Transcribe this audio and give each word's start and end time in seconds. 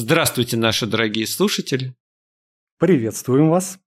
Здравствуйте, 0.00 0.56
наши 0.56 0.86
дорогие 0.86 1.26
слушатели. 1.26 1.92
Приветствуем 2.78 3.50
вас. 3.50 3.80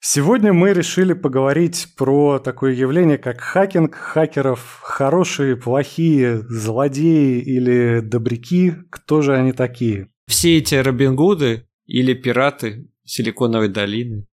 Сегодня 0.00 0.54
мы 0.54 0.72
решили 0.72 1.12
поговорить 1.12 1.88
про 1.94 2.38
такое 2.38 2.72
явление, 2.72 3.18
как 3.18 3.42
хакинг, 3.42 3.94
хакеров, 3.94 4.78
хорошие, 4.80 5.58
плохие, 5.58 6.38
злодеи 6.48 7.42
или 7.42 8.00
добряки. 8.00 8.76
Кто 8.88 9.20
же 9.20 9.36
они 9.36 9.52
такие? 9.52 10.08
Все 10.26 10.56
эти 10.56 10.74
Робин 10.74 11.14
Гуды 11.14 11.68
или 11.84 12.14
пираты 12.14 12.88
Силиконовой 13.04 13.68
долины. 13.68 14.26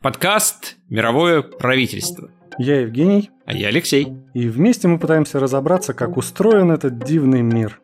Подкаст 0.00 0.78
«Мировое 0.88 1.42
правительство». 1.42 2.30
Я 2.56 2.80
Евгений. 2.80 3.28
А 3.44 3.52
я 3.52 3.68
Алексей. 3.68 4.08
И 4.32 4.48
вместе 4.48 4.88
мы 4.88 4.98
пытаемся 4.98 5.40
разобраться, 5.40 5.92
как 5.92 6.16
устроен 6.16 6.70
этот 6.70 7.04
дивный 7.04 7.42
мир. 7.42 7.82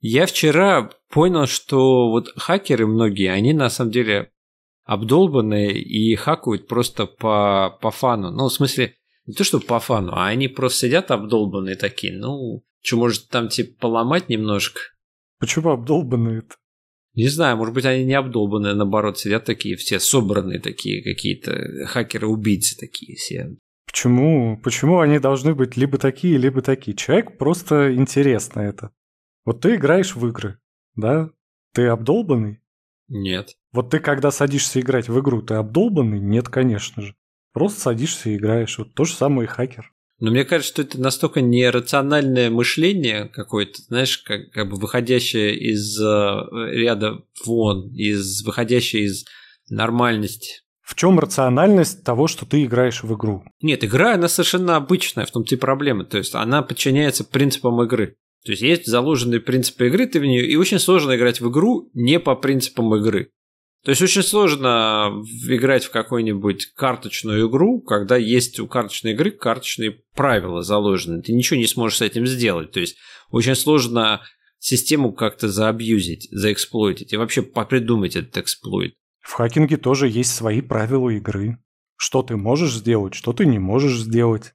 Я 0.00 0.26
вчера 0.26 0.90
понял, 1.10 1.46
что 1.46 2.10
вот 2.10 2.32
хакеры 2.36 2.86
многие, 2.86 3.30
они 3.30 3.52
на 3.52 3.70
самом 3.70 3.90
деле 3.90 4.30
обдолбанные 4.84 5.80
и 5.80 6.14
хакают 6.14 6.68
просто 6.68 7.06
по, 7.06 7.76
по 7.80 7.90
фану. 7.90 8.30
Ну, 8.30 8.48
в 8.48 8.52
смысле, 8.52 8.94
не 9.26 9.34
то, 9.34 9.42
что 9.42 9.60
по 9.60 9.80
фану, 9.80 10.12
а 10.12 10.28
они 10.28 10.48
просто 10.48 10.86
сидят 10.86 11.10
обдолбанные 11.10 11.76
такие. 11.76 12.16
Ну, 12.16 12.64
что, 12.82 12.96
может, 12.96 13.28
там 13.28 13.48
типа 13.48 13.80
поломать 13.80 14.28
немножко? 14.28 14.80
Почему 15.40 15.70
обдолбанные-то? 15.70 16.54
Не 17.14 17.28
знаю, 17.28 17.56
может 17.56 17.74
быть, 17.74 17.86
они 17.86 18.04
не 18.04 18.14
обдолбанные, 18.14 18.74
наоборот, 18.74 19.18
сидят 19.18 19.44
такие 19.44 19.76
все 19.76 19.98
собранные 19.98 20.60
такие 20.60 21.02
какие-то 21.02 21.86
хакеры-убийцы 21.86 22.76
такие 22.78 23.16
все. 23.16 23.56
Почему? 23.86 24.60
Почему 24.62 25.00
они 25.00 25.18
должны 25.18 25.54
быть 25.54 25.76
либо 25.76 25.96
такие, 25.96 26.36
либо 26.36 26.60
такие? 26.60 26.94
Человек 26.96 27.38
просто 27.38 27.94
интересно 27.94 28.60
это. 28.60 28.90
Вот 29.46 29.60
ты 29.60 29.76
играешь 29.76 30.16
в 30.16 30.26
игры, 30.26 30.58
да? 30.96 31.30
Ты 31.72 31.86
обдолбанный? 31.86 32.60
Нет. 33.08 33.56
Вот 33.72 33.90
ты 33.90 34.00
когда 34.00 34.32
садишься 34.32 34.80
играть 34.80 35.08
в 35.08 35.18
игру, 35.20 35.40
ты 35.40 35.54
обдолбанный? 35.54 36.18
Нет, 36.18 36.48
конечно 36.48 37.02
же. 37.02 37.14
Просто 37.52 37.80
садишься 37.80 38.28
и 38.28 38.36
играешь. 38.36 38.76
Вот 38.76 38.94
то 38.94 39.04
же 39.04 39.14
самое 39.14 39.46
и 39.46 39.50
хакер. 39.50 39.92
Но 40.18 40.30
мне 40.30 40.44
кажется, 40.44 40.72
что 40.72 40.82
это 40.82 41.00
настолько 41.00 41.42
нерациональное 41.42 42.50
мышление 42.50 43.28
какое-то, 43.28 43.82
знаешь, 43.82 44.18
как, 44.18 44.50
как 44.50 44.68
бы 44.68 44.76
выходящее 44.76 45.56
из 45.56 46.00
э, 46.00 46.40
ряда 46.72 47.22
вон, 47.44 47.94
из 47.94 48.42
выходящее 48.44 49.04
из 49.04 49.26
нормальности. 49.68 50.62
В 50.80 50.94
чем 50.94 51.20
рациональность 51.20 52.02
того, 52.02 52.26
что 52.26 52.46
ты 52.46 52.64
играешь 52.64 53.02
в 53.02 53.14
игру? 53.14 53.44
Нет, 53.60 53.84
игра, 53.84 54.14
она 54.14 54.28
совершенно 54.28 54.76
обычная, 54.76 55.26
в 55.26 55.30
том-то 55.30 55.54
и 55.54 55.58
проблема. 55.58 56.04
То 56.04 56.18
есть 56.18 56.34
она 56.34 56.62
подчиняется 56.62 57.22
принципам 57.24 57.82
игры. 57.82 58.16
То 58.46 58.52
есть 58.52 58.62
есть 58.62 58.86
заложенные 58.86 59.40
принципы 59.40 59.88
игры, 59.88 60.06
ты 60.06 60.20
в 60.20 60.24
нее, 60.24 60.46
и 60.46 60.54
очень 60.54 60.78
сложно 60.78 61.16
играть 61.16 61.40
в 61.40 61.50
игру 61.50 61.90
не 61.94 62.20
по 62.20 62.36
принципам 62.36 62.94
игры. 62.94 63.32
То 63.84 63.90
есть 63.90 64.02
очень 64.02 64.22
сложно 64.22 65.24
играть 65.48 65.84
в 65.84 65.90
какую-нибудь 65.90 66.66
карточную 66.76 67.48
игру, 67.48 67.80
когда 67.80 68.16
есть 68.16 68.60
у 68.60 68.68
карточной 68.68 69.12
игры 69.12 69.32
карточные 69.32 69.98
правила 70.14 70.62
заложены. 70.62 71.22
Ты 71.22 71.32
ничего 71.32 71.58
не 71.58 71.66
сможешь 71.66 71.98
с 71.98 72.02
этим 72.02 72.24
сделать. 72.24 72.70
То 72.70 72.78
есть 72.78 72.96
очень 73.30 73.56
сложно 73.56 74.22
систему 74.60 75.12
как-то 75.12 75.48
заабьюзить, 75.48 76.28
заэксплойтить 76.30 77.12
и 77.12 77.16
вообще 77.16 77.42
попридумать 77.42 78.14
этот 78.14 78.38
эксплойт. 78.38 78.94
В 79.20 79.32
хакинге 79.32 79.76
тоже 79.76 80.08
есть 80.08 80.32
свои 80.32 80.60
правила 80.60 81.10
игры. 81.10 81.58
Что 81.96 82.22
ты 82.22 82.36
можешь 82.36 82.74
сделать, 82.74 83.14
что 83.14 83.32
ты 83.32 83.44
не 83.44 83.58
можешь 83.58 83.98
сделать. 83.98 84.52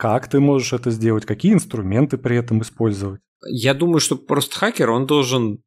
Как 0.00 0.30
ты 0.30 0.40
можешь 0.40 0.72
это 0.72 0.90
сделать? 0.90 1.26
Какие 1.26 1.52
инструменты 1.52 2.16
при 2.16 2.34
этом 2.34 2.62
использовать? 2.62 3.20
Я 3.46 3.74
думаю, 3.74 4.00
что 4.00 4.16
просто 4.16 4.58
хакер, 4.58 4.88
он 4.88 5.04
должен 5.04 5.62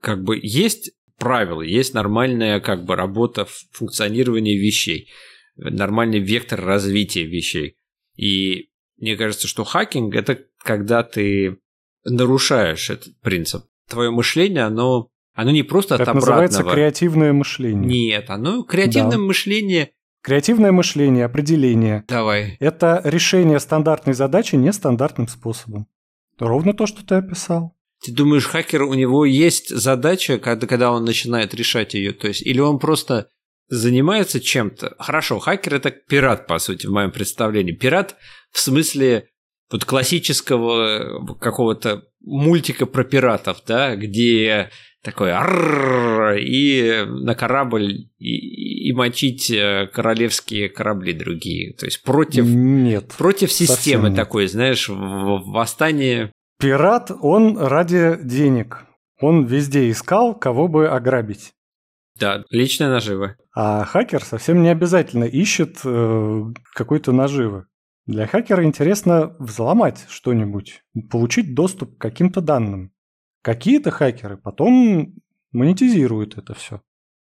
как 0.00 0.22
бы 0.22 0.38
есть 0.40 0.92
правила, 1.18 1.62
есть 1.62 1.92
нормальная 1.92 2.60
как 2.60 2.84
бы 2.84 2.94
работа 2.94 3.48
функционирования 3.72 4.56
вещей, 4.56 5.08
нормальный 5.56 6.20
вектор 6.20 6.64
развития 6.64 7.24
вещей. 7.24 7.74
И 8.16 8.70
мне 8.96 9.16
кажется, 9.16 9.48
что 9.48 9.64
хакинг 9.64 10.14
это 10.14 10.38
когда 10.58 11.02
ты 11.02 11.58
нарушаешь 12.04 12.90
этот 12.90 13.20
принцип. 13.22 13.64
Твое 13.88 14.12
мышление, 14.12 14.66
оно, 14.66 15.08
оно 15.34 15.50
не 15.50 15.64
просто 15.64 15.96
это 15.96 16.04
от 16.04 16.08
обратного. 16.10 16.42
называется 16.42 16.62
креативное 16.62 17.32
мышление. 17.32 17.84
Нет, 17.84 18.30
оно 18.30 18.62
креативное 18.62 19.16
да. 19.16 19.18
мышление 19.18 19.90
Креативное 20.28 20.72
мышление, 20.72 21.24
определение. 21.24 22.04
Давай. 22.06 22.58
Это 22.60 23.00
решение 23.02 23.58
стандартной 23.58 24.12
задачи 24.12 24.56
нестандартным 24.56 25.26
способом. 25.26 25.86
Ровно 26.38 26.74
то, 26.74 26.86
что 26.86 27.02
ты 27.02 27.14
описал. 27.14 27.74
Ты 28.04 28.12
думаешь, 28.12 28.44
хакер, 28.44 28.82
у 28.82 28.92
него 28.92 29.24
есть 29.24 29.74
задача, 29.74 30.38
когда, 30.38 30.66
когда 30.66 30.92
он 30.92 31.06
начинает 31.06 31.54
решать 31.54 31.94
ее? 31.94 32.12
То 32.12 32.28
есть, 32.28 32.42
или 32.42 32.60
он 32.60 32.78
просто 32.78 33.30
занимается 33.68 34.38
чем-то? 34.38 34.96
Хорошо, 34.98 35.38
хакер 35.38 35.76
это 35.76 35.90
пират, 35.90 36.46
по 36.46 36.58
сути, 36.58 36.86
в 36.86 36.90
моем 36.90 37.10
представлении. 37.10 37.72
Пират 37.72 38.16
в 38.50 38.60
смысле 38.60 39.30
вот 39.72 39.86
классического 39.86 41.36
какого-то 41.36 42.02
мультика 42.20 42.84
про 42.84 43.02
пиратов, 43.02 43.62
да, 43.66 43.96
где 43.96 44.68
такой 45.10 45.30
и 46.40 47.04
на 47.06 47.34
корабль 47.34 48.08
и, 48.18 48.88
и 48.88 48.92
мочить 48.92 49.50
э, 49.50 49.88
королевские 49.92 50.68
корабли 50.68 51.12
другие. 51.12 51.74
То 51.74 51.86
есть 51.86 52.02
против, 52.02 52.44
нет, 52.46 53.14
против 53.16 53.52
системы 53.52 54.14
такой, 54.14 54.46
знаешь, 54.46 54.88
восстание. 54.88 56.32
Пират, 56.58 57.10
он 57.20 57.56
ради 57.56 58.18
денег. 58.22 58.84
Он 59.20 59.46
везде 59.46 59.90
искал, 59.90 60.34
кого 60.34 60.68
бы 60.68 60.88
ограбить. 60.88 61.52
Да, 62.18 62.44
личная 62.50 62.88
нажива. 62.88 63.36
А 63.54 63.84
хакер 63.84 64.24
совсем 64.24 64.62
не 64.62 64.68
обязательно 64.68 65.24
ищет 65.24 65.78
э, 65.84 66.42
какой-то 66.74 67.12
наживы. 67.12 67.66
Для 68.06 68.26
хакера 68.26 68.64
интересно 68.64 69.36
взломать 69.38 70.06
что-нибудь, 70.08 70.82
получить 71.10 71.54
доступ 71.54 71.96
к 71.96 72.00
каким-то 72.00 72.40
данным. 72.40 72.92
Какие-то 73.42 73.90
хакеры 73.90 74.36
потом 74.36 75.14
монетизируют 75.52 76.36
это 76.36 76.54
все. 76.54 76.82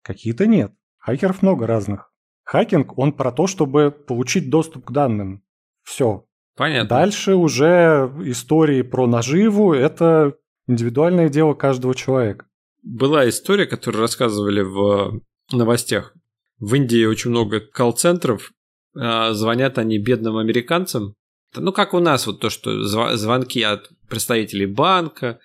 Какие-то 0.03 0.47
нет. 0.47 0.73
Хакеров 0.99 1.43
много 1.43 1.67
разных. 1.67 2.13
Хакинг, 2.45 2.99
он 2.99 3.13
про 3.13 3.33
то, 3.33 3.47
чтобы 3.47 3.91
получить 3.91 4.51
доступ 4.51 4.87
к 4.87 4.91
данным. 4.91 5.43
Все. 5.83 6.27
Понятно. 6.57 6.89
Дальше 6.89 7.35
уже 7.35 8.13
истории 8.25 8.83
про 8.83 9.07
наживу– 9.07 9.73
это 9.75 10.35
индивидуальное 10.67 11.29
дело 11.29 11.55
каждого 11.55 11.95
человека. 11.95 12.47
Была 12.83 13.29
история, 13.29 13.67
которую 13.67 14.03
рассказывали 14.03 14.63
в 14.63 15.21
новостях. 15.53 16.15
В 16.59 16.75
Индии 16.75 17.05
очень 17.05 17.31
много 17.31 17.61
колл-центров. 17.61 18.53
А, 18.97 19.33
звонят 19.33 19.79
они 19.79 19.99
бедным 19.99 20.37
американцам. 20.37 21.15
Ну, 21.55 21.73
как 21.73 21.95
у 21.95 22.01
нас, 22.01 22.27
вот 22.27 22.41
то, 22.41 22.51
что 22.51 22.83
звонки 23.17 23.63
от 23.63 23.91
представителей 24.09 24.67
банка, 24.67 25.41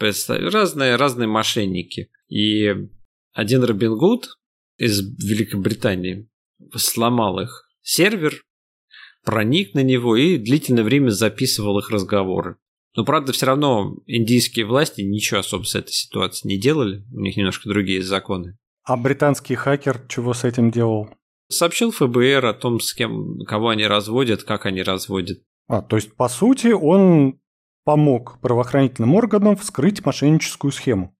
разные, 0.00 0.96
разные 0.96 1.28
мошенники. 1.28 2.10
И 2.28 2.74
один 3.32 3.64
Робин 3.64 3.96
Гуд 3.96 4.38
из 4.76 5.00
Великобритании 5.00 6.28
сломал 6.74 7.40
их 7.40 7.68
сервер, 7.82 8.44
проник 9.24 9.74
на 9.74 9.82
него 9.82 10.16
и 10.16 10.38
длительное 10.38 10.84
время 10.84 11.10
записывал 11.10 11.78
их 11.78 11.90
разговоры. 11.90 12.56
Но, 12.96 13.04
правда, 13.04 13.32
все 13.32 13.46
равно 13.46 13.96
индийские 14.06 14.66
власти 14.66 15.02
ничего 15.02 15.40
особо 15.40 15.64
с 15.64 15.74
этой 15.74 15.92
ситуацией 15.92 16.54
не 16.54 16.60
делали. 16.60 17.04
У 17.12 17.20
них 17.20 17.36
немножко 17.36 17.68
другие 17.68 18.02
законы. 18.02 18.58
А 18.82 18.96
британский 18.96 19.54
хакер 19.54 20.04
чего 20.08 20.34
с 20.34 20.44
этим 20.44 20.70
делал? 20.70 21.08
Сообщил 21.48 21.92
ФБР 21.92 22.46
о 22.46 22.54
том, 22.54 22.80
с 22.80 22.92
кем, 22.94 23.40
кого 23.46 23.68
они 23.68 23.86
разводят, 23.86 24.42
как 24.42 24.66
они 24.66 24.82
разводят. 24.82 25.38
А, 25.68 25.82
то 25.82 25.96
есть, 25.96 26.14
по 26.16 26.28
сути, 26.28 26.68
он 26.68 27.39
помог 27.84 28.40
правоохранительным 28.40 29.14
органам 29.14 29.56
вскрыть 29.56 30.04
мошенническую 30.04 30.72
схему. 30.72 31.16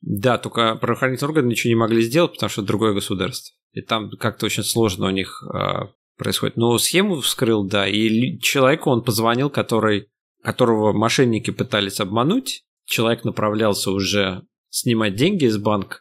Да, 0.00 0.38
только 0.38 0.76
правоохранительные 0.76 1.28
органы 1.28 1.48
ничего 1.50 1.70
не 1.70 1.76
могли 1.76 2.02
сделать, 2.02 2.32
потому 2.32 2.50
что 2.50 2.62
это 2.62 2.68
другое 2.68 2.94
государство. 2.94 3.54
И 3.72 3.82
там 3.82 4.10
как-то 4.18 4.46
очень 4.46 4.64
сложно 4.64 5.06
у 5.06 5.10
них 5.10 5.42
э, 5.42 5.88
происходит. 6.16 6.56
Но 6.56 6.76
схему 6.78 7.20
вскрыл, 7.20 7.64
да, 7.64 7.86
и 7.86 8.38
человеку 8.38 8.90
он 8.90 9.04
позвонил, 9.04 9.50
который, 9.50 10.08
которого 10.42 10.92
мошенники 10.92 11.50
пытались 11.50 12.00
обмануть. 12.00 12.64
Человек 12.86 13.24
направлялся 13.24 13.90
уже 13.90 14.42
снимать 14.70 15.14
деньги 15.16 15.44
из 15.44 15.58
банка, 15.58 16.00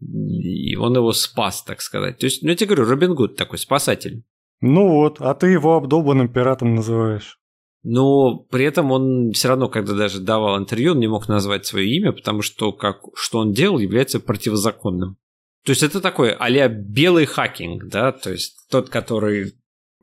и 0.00 0.76
он 0.76 0.94
его 0.96 1.12
спас, 1.12 1.62
так 1.62 1.80
сказать. 1.80 2.18
То 2.18 2.26
есть, 2.26 2.42
ну 2.42 2.50
я 2.50 2.56
тебе 2.56 2.74
говорю, 2.74 2.90
Робин 2.90 3.14
Гуд 3.14 3.36
такой 3.36 3.58
спасатель. 3.58 4.22
Ну 4.60 4.88
вот, 4.88 5.20
а 5.20 5.34
ты 5.34 5.48
его 5.48 5.76
обдолбанным 5.76 6.32
пиратом 6.32 6.74
называешь. 6.74 7.39
Но 7.82 8.36
при 8.50 8.64
этом 8.64 8.92
он 8.92 9.32
все 9.32 9.48
равно, 9.48 9.68
когда 9.68 9.94
даже 9.94 10.20
давал 10.20 10.58
интервью, 10.58 10.92
он 10.92 11.00
не 11.00 11.08
мог 11.08 11.28
назвать 11.28 11.64
свое 11.64 11.88
имя, 11.96 12.12
потому 12.12 12.42
что 12.42 12.72
как, 12.72 13.00
что 13.14 13.38
он 13.38 13.52
делал, 13.52 13.78
является 13.78 14.20
противозаконным. 14.20 15.16
То 15.64 15.70
есть 15.70 15.82
это 15.82 16.00
такой 16.00 16.32
а 16.32 16.68
белый 16.68 17.26
хакинг, 17.26 17.84
да, 17.88 18.12
то 18.12 18.30
есть 18.30 18.66
тот, 18.70 18.88
который 18.88 19.54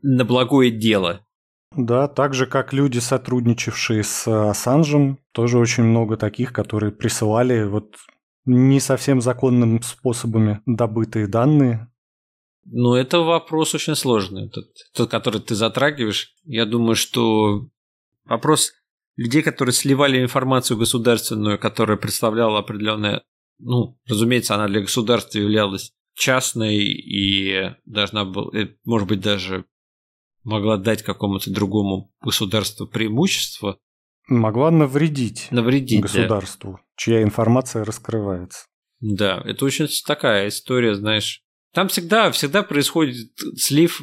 на 0.01 0.25
благое 0.25 0.71
дело. 0.71 1.21
Да, 1.75 2.07
так 2.07 2.33
же 2.33 2.45
как 2.45 2.73
люди, 2.73 2.99
сотрудничавшие 2.99 4.03
с 4.03 4.27
Ассанжем, 4.27 5.19
тоже 5.31 5.59
очень 5.59 5.83
много 5.83 6.17
таких, 6.17 6.53
которые 6.53 6.91
присылали 6.91 7.63
вот 7.63 7.95
не 8.45 8.79
совсем 8.79 9.21
законным 9.21 9.81
способами 9.81 10.61
добытые 10.65 11.27
данные? 11.27 11.87
Ну, 12.69 12.95
это 12.95 13.19
вопрос 13.19 13.73
очень 13.75 13.95
сложный, 13.95 14.49
тот, 14.49 14.65
тот, 14.93 15.09
который 15.09 15.41
ты 15.41 15.55
затрагиваешь. 15.55 16.33
Я 16.43 16.65
думаю, 16.65 16.95
что 16.95 17.69
вопрос 18.25 18.73
людей, 19.15 19.41
которые 19.41 19.73
сливали 19.73 20.21
информацию 20.21 20.77
государственную, 20.77 21.59
которая 21.59 21.97
представляла 21.97 22.59
определенное, 22.59 23.23
ну, 23.59 23.97
разумеется, 24.07 24.55
она 24.55 24.67
для 24.67 24.81
государства 24.81 25.39
являлась 25.39 25.93
частной 26.13 26.77
и 26.77 27.73
должна 27.85 28.25
была, 28.25 28.51
э, 28.57 28.75
может 28.83 29.07
быть, 29.07 29.21
даже 29.21 29.65
могла 30.43 30.77
дать 30.77 31.03
какому-то 31.03 31.51
другому 31.51 32.13
государству 32.21 32.87
преимущество. 32.87 33.77
Могла 34.27 34.71
навредить, 34.71 35.47
навредить 35.51 36.01
государству, 36.01 36.73
да. 36.73 36.79
чья 36.97 37.23
информация 37.23 37.85
раскрывается. 37.85 38.65
Да, 38.99 39.41
это 39.45 39.63
очень 39.63 39.87
такая 40.05 40.47
история, 40.49 40.95
знаешь. 40.95 41.43
Там 41.77 41.89
всегда, 41.89 42.31
всегда 42.31 42.63
происходит 42.63 43.29
слив 43.55 44.01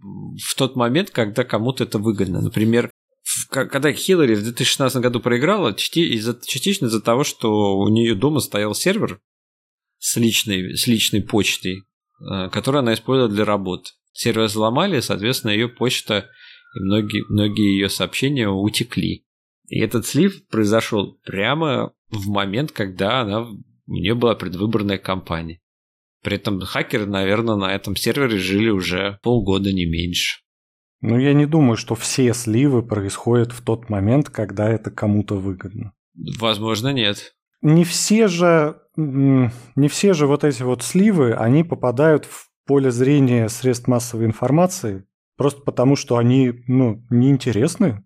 в 0.00 0.56
тот 0.56 0.74
момент, 0.74 1.10
когда 1.10 1.44
кому-то 1.44 1.84
это 1.84 2.00
выгодно. 2.00 2.40
Например, 2.40 2.90
когда 3.48 3.92
Хиллари 3.92 4.34
в 4.34 4.42
2016 4.42 5.00
году 5.00 5.20
проиграла, 5.20 5.72
частично 5.72 6.86
из-за 6.86 7.00
того, 7.00 7.22
что 7.22 7.76
у 7.76 7.86
нее 7.86 8.16
дома 8.16 8.40
стоял 8.40 8.74
сервер 8.74 9.20
с 9.98 10.16
личной, 10.16 10.76
с 10.76 10.88
личной 10.88 11.22
почтой, 11.22 11.84
э, 12.28 12.48
которую 12.50 12.80
она 12.80 12.92
использовала 12.92 13.32
для 13.32 13.44
работы. 13.44 13.92
Сервер 14.12 14.46
взломали, 14.46 14.98
соответственно, 14.98 15.52
ее 15.52 15.68
почта 15.68 16.28
и 16.74 16.80
многие, 16.80 17.24
многие 17.28 17.74
ее 17.74 17.88
сообщения 17.88 18.48
утекли. 18.48 19.24
И 19.68 19.78
этот 19.78 20.08
слив 20.08 20.44
произошел 20.48 21.20
прямо 21.24 21.92
в 22.10 22.30
момент, 22.30 22.72
когда 22.72 23.20
она, 23.20 23.42
у 23.42 23.94
нее 23.94 24.16
была 24.16 24.34
предвыборная 24.34 24.98
кампания. 24.98 25.61
При 26.22 26.36
этом 26.36 26.60
хакеры, 26.60 27.06
наверное, 27.06 27.56
на 27.56 27.74
этом 27.74 27.96
сервере 27.96 28.38
жили 28.38 28.70
уже 28.70 29.18
полгода, 29.22 29.72
не 29.72 29.86
меньше. 29.86 30.40
Ну, 31.00 31.18
я 31.18 31.34
не 31.34 31.46
думаю, 31.46 31.76
что 31.76 31.96
все 31.96 32.32
сливы 32.32 32.82
происходят 32.82 33.52
в 33.52 33.62
тот 33.62 33.90
момент, 33.90 34.30
когда 34.30 34.70
это 34.70 34.90
кому-то 34.90 35.34
выгодно. 35.36 35.92
Возможно, 36.38 36.92
нет. 36.92 37.34
Не 37.60 37.84
все 37.84 38.28
же, 38.28 38.78
не 38.96 39.88
все 39.88 40.14
же 40.14 40.26
вот 40.26 40.44
эти 40.44 40.62
вот 40.62 40.82
сливы, 40.82 41.32
они 41.32 41.64
попадают 41.64 42.24
в 42.24 42.48
поле 42.66 42.92
зрения 42.92 43.48
средств 43.48 43.88
массовой 43.88 44.26
информации 44.26 45.04
просто 45.36 45.62
потому, 45.62 45.96
что 45.96 46.18
они, 46.18 46.52
ну, 46.68 47.04
неинтересны. 47.10 48.04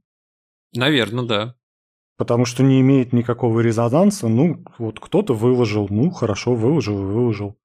Наверное, 0.75 1.25
да. 1.25 1.55
Потому 2.17 2.47
что 2.47 2.63
не 2.63 2.81
имеет 2.81 3.13
никакого 3.13 3.61
резонанса. 3.61 4.29
Ну, 4.29 4.65
вот 4.79 5.01
кто-то 5.01 5.35
выложил, 5.35 5.87
ну, 5.91 6.11
хорошо, 6.11 6.55
выложил, 6.55 6.97
выложил. 6.97 7.59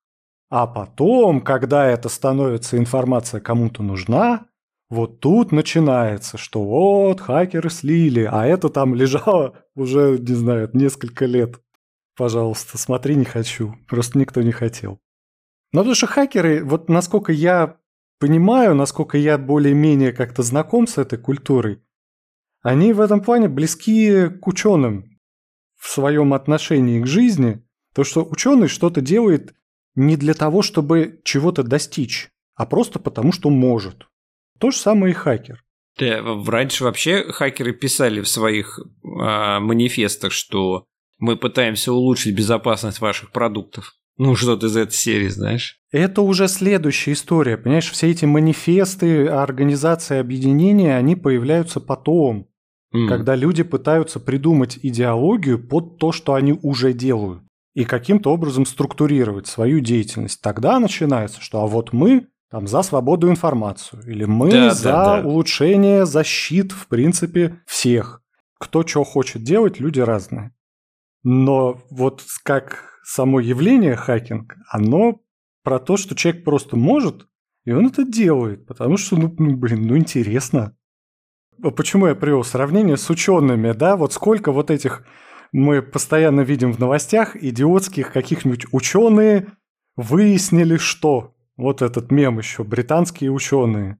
А 0.52 0.68
потом, 0.68 1.40
когда 1.40 1.88
это 1.88 2.10
становится 2.10 2.78
информация 2.78 3.40
кому-то 3.40 3.84
нужна, 3.84 4.48
вот 4.90 5.22
тут 5.22 5.54
начинается, 5.54 6.38
что 6.38 6.62
вот, 6.62 7.22
хакеры 7.22 7.70
слили, 7.70 8.28
а 8.30 8.46
это 8.46 8.68
там 8.68 8.94
лежало 9.02 9.56
уже, 9.76 10.20
не 10.20 10.36
знаю, 10.36 10.70
несколько 10.74 11.26
лет. 11.26 11.62
Пожалуйста, 12.18 12.78
смотри, 12.78 13.16
не 13.16 13.24
хочу. 13.24 13.76
Просто 13.88 14.20
никто 14.20 14.42
не 14.42 14.52
хотел. 14.52 15.00
Но 15.72 15.80
потому 15.80 15.96
что 15.96 16.08
хакеры, 16.08 16.66
вот 16.66 16.90
насколько 16.90 17.32
я 17.32 17.78
понимаю, 18.20 18.76
насколько 18.76 19.18
я 19.18 19.38
более-менее 19.38 20.12
как-то 20.12 20.44
знаком 20.44 20.86
с 20.86 20.98
этой 20.98 21.18
культурой, 21.18 21.82
они 22.62 22.92
в 22.92 23.00
этом 23.00 23.22
плане 23.22 23.48
близки 23.48 24.28
к 24.28 24.46
ученым 24.46 25.18
в 25.78 25.88
своем 25.88 26.34
отношении 26.34 27.02
к 27.02 27.08
жизни. 27.08 27.66
То, 27.96 28.04
что 28.04 28.26
ученый 28.26 28.68
что-то 28.68 29.00
делает 29.00 29.56
не 29.96 30.18
для 30.18 30.34
того, 30.34 30.62
чтобы 30.62 31.20
чего-то 31.24 31.64
достичь, 31.64 32.30
а 32.56 32.66
просто 32.66 33.00
потому, 33.00 33.32
что 33.32 33.50
может. 33.50 34.08
То 34.60 34.72
же 34.72 34.78
самое 34.78 35.12
и 35.12 35.16
хакер. 35.16 35.64
Да, 36.00 36.22
раньше 36.48 36.84
вообще 36.84 37.24
хакеры 37.32 37.74
писали 37.74 38.22
в 38.22 38.28
своих 38.28 38.80
э, 38.80 39.60
манифестах, 39.60 40.32
что 40.32 40.86
мы 41.20 41.38
пытаемся 41.38 41.92
улучшить 41.92 42.36
безопасность 42.36 43.02
ваших 43.02 43.32
продуктов. 43.32 43.94
Ну, 44.18 44.36
что-то 44.36 44.68
из 44.68 44.78
этой 44.78 44.94
серии, 44.94 45.28
знаешь. 45.28 45.80
Это 45.92 46.22
уже 46.22 46.48
следующая 46.48 47.14
история. 47.14 47.58
Понимаешь, 47.58 47.90
все 47.90 48.12
эти 48.12 48.26
манифесты, 48.26 49.28
организации, 49.28 50.20
объединения, 50.20 50.96
они 50.96 51.16
появляются 51.16 51.80
потом, 51.80 52.48
mm. 52.94 53.08
когда 53.08 53.36
люди 53.36 53.64
пытаются 53.64 54.20
придумать 54.20 54.80
идеологию 54.82 55.66
под 55.66 55.98
то, 55.98 56.12
что 56.12 56.34
они 56.34 56.58
уже 56.62 56.94
делают, 56.94 57.44
и 57.74 57.86
каким-то 57.86 58.32
образом 58.32 58.66
структурировать 58.66 59.48
свою 59.48 59.80
деятельность. 59.80 60.42
Тогда 60.42 60.80
начинается, 60.80 61.42
что 61.42 61.62
а 61.62 61.68
вот 61.68 61.94
мы 61.94 62.28
там, 62.52 62.68
за 62.68 62.82
свободу 62.82 63.30
информацию. 63.30 64.04
Или 64.06 64.26
мы 64.26 64.52
да, 64.52 64.72
за 64.72 64.84
да, 64.84 65.22
да. 65.22 65.28
улучшение 65.28 66.06
защит, 66.06 66.74
в 66.74 66.88
принципе, 66.88 67.62
всех. 67.66 68.22
Кто 68.60 68.86
что 68.86 69.04
хочет 69.04 69.44
делать, 69.44 69.80
люди 69.80 70.02
разные. 70.02 70.54
Но 71.24 71.82
вот 71.90 72.24
как 72.44 73.00
само 73.04 73.40
явление 73.40 73.96
хакинг, 73.96 74.56
оно 74.70 75.22
про 75.64 75.80
то, 75.80 75.96
что 75.96 76.16
человек 76.16 76.44
просто 76.44 76.76
может, 76.76 77.28
и 77.64 77.72
он 77.72 77.88
это 77.88 78.04
делает, 78.04 78.66
потому 78.66 78.98
что, 78.98 79.16
ну, 79.16 79.34
ну 79.38 79.56
блин, 79.56 79.88
ну 79.88 79.98
интересно. 79.98 80.76
Почему 81.76 82.08
я 82.08 82.16
привел 82.16 82.44
сравнение 82.44 82.98
с 82.98 83.10
учеными, 83.10 83.72
да? 83.72 83.96
Вот 83.96 84.14
сколько 84.14 84.52
вот 84.52 84.72
этих 84.72 85.06
мы 85.52 85.82
постоянно 85.82 86.42
видим 86.42 86.72
в 86.72 86.80
новостях 86.80 87.36
идиотских 87.36 88.12
каких-нибудь 88.12 88.68
ученые 88.72 89.48
выяснили, 89.96 90.78
что 90.78 91.34
вот 91.58 91.82
этот 91.82 92.12
мем 92.12 92.38
еще, 92.38 92.64
британские 92.64 93.32
ученые. 93.32 93.98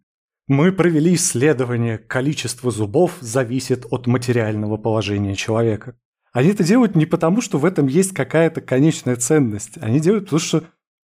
Мы 0.48 0.72
провели 0.72 1.14
исследование, 1.14 1.98
количество 1.98 2.72
зубов 2.72 3.18
зависит 3.22 3.86
от 3.90 4.08
материального 4.08 4.78
положения 4.78 5.36
человека. 5.36 5.96
Они 6.34 6.50
это 6.50 6.64
делают 6.64 6.96
не 6.96 7.06
потому, 7.06 7.42
что 7.42 7.58
в 7.58 7.66
этом 7.66 7.88
есть 7.88 8.14
какая-то 8.14 8.62
конечная 8.62 9.18
ценность. 9.18 9.78
Они 9.82 10.00
делают 10.00 10.26
потому, 10.26 10.40
что, 10.40 10.64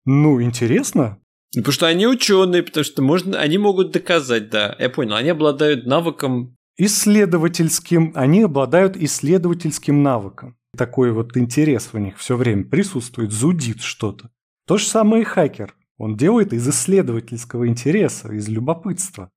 ну, 0.06 0.42
интересно. 0.42 1.19
Потому 1.53 1.74
что 1.74 1.88
они 1.88 2.07
ученые, 2.07 2.63
потому 2.63 2.83
что 2.83 3.01
можно, 3.01 3.39
они 3.39 3.57
могут 3.57 3.92
доказать, 3.92 4.50
да. 4.50 4.75
Я 4.80 4.89
понял, 4.89 5.15
они 5.15 5.30
обладают 5.30 5.85
навыком... 5.85 6.56
Исследовательским, 6.81 8.14
они 8.16 8.44
обладают 8.44 8.96
исследовательским 8.96 10.02
навыком. 10.02 10.58
Такой 10.78 11.12
вот 11.12 11.36
интерес 11.36 11.92
в 11.92 12.00
них 12.00 12.18
все 12.18 12.38
время 12.38 12.64
присутствует, 12.64 13.34
зудит 13.34 13.81
что-то. 13.81 14.31
То 14.66 14.78
же 14.78 14.86
самое 14.86 15.24
и 15.24 15.26
хакер. 15.26 15.76
Он 15.98 16.16
делает 16.16 16.54
из 16.54 16.66
исследовательского 16.69 17.68
интереса, 17.68 18.31
из 18.31 18.48
любопытства. 18.48 19.30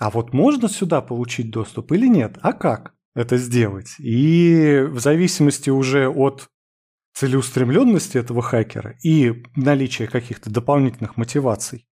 А 0.00 0.10
вот 0.10 0.32
можно 0.32 0.68
сюда 0.68 1.02
получить 1.02 1.52
доступ 1.52 1.92
или 1.92 2.08
нет? 2.08 2.36
А 2.42 2.52
как 2.52 2.94
это 3.14 3.36
сделать? 3.36 3.94
И 4.00 4.84
в 4.90 4.98
зависимости 4.98 5.70
уже 5.70 6.08
от 6.08 6.48
целеустремленности 7.14 8.18
этого 8.18 8.42
хакера 8.42 8.96
и 9.04 9.44
наличия 9.54 10.08
каких-то 10.08 10.50
дополнительных 10.50 11.16
мотиваций, 11.16 11.86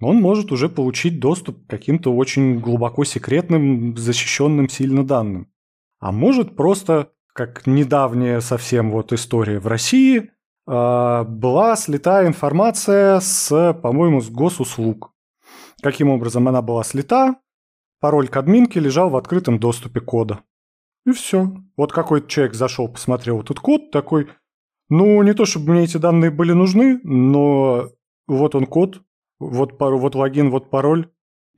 он 0.00 0.16
может 0.16 0.52
уже 0.52 0.68
получить 0.68 1.20
доступ 1.20 1.66
к 1.66 1.70
каким-то 1.70 2.14
очень 2.14 2.60
глубоко 2.60 3.04
секретным, 3.04 3.96
защищенным 3.96 4.68
сильно 4.68 5.06
данным. 5.06 5.50
А 5.98 6.12
может 6.12 6.54
просто, 6.54 7.12
как 7.32 7.66
недавняя 7.66 8.40
совсем 8.40 8.90
вот 8.90 9.12
история 9.12 9.58
в 9.58 9.66
России, 9.66 10.30
а, 10.66 11.24
была 11.24 11.76
слита 11.76 12.26
информация 12.26 13.20
с, 13.20 13.74
по-моему, 13.82 14.20
с 14.20 14.28
госуслуг. 14.28 15.12
Каким 15.80 16.10
образом 16.10 16.48
она 16.48 16.60
была 16.60 16.84
слита? 16.84 17.36
Пароль 18.00 18.28
к 18.28 18.36
админке 18.36 18.80
лежал 18.80 19.08
в 19.08 19.16
открытом 19.16 19.58
доступе 19.58 20.00
кода. 20.00 20.40
И 21.06 21.12
все. 21.12 21.52
Вот 21.76 21.92
какой-то 21.92 22.28
человек 22.28 22.54
зашел, 22.54 22.88
посмотрел 22.88 23.40
этот 23.40 23.60
код, 23.60 23.90
такой, 23.90 24.28
ну, 24.88 25.22
не 25.22 25.32
то 25.32 25.44
чтобы 25.44 25.72
мне 25.72 25.84
эти 25.84 25.96
данные 25.96 26.30
были 26.30 26.52
нужны, 26.52 27.00
но 27.04 27.88
вот 28.26 28.54
он 28.54 28.66
код, 28.66 29.02
вот, 29.38 29.78
пару, 29.78 29.98
вот 29.98 30.14
логин, 30.14 30.50
вот 30.50 30.70
пароль. 30.70 31.08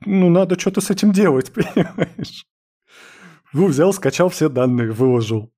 Ну, 0.05 0.29
надо 0.29 0.59
что-то 0.59 0.81
с 0.81 0.89
этим 0.89 1.11
делать, 1.11 1.51
понимаешь? 1.53 2.45
Ну, 3.53 3.67
взял, 3.67 3.93
скачал 3.93 4.29
все 4.29 4.49
данные, 4.49 4.91
выложил. 4.91 5.51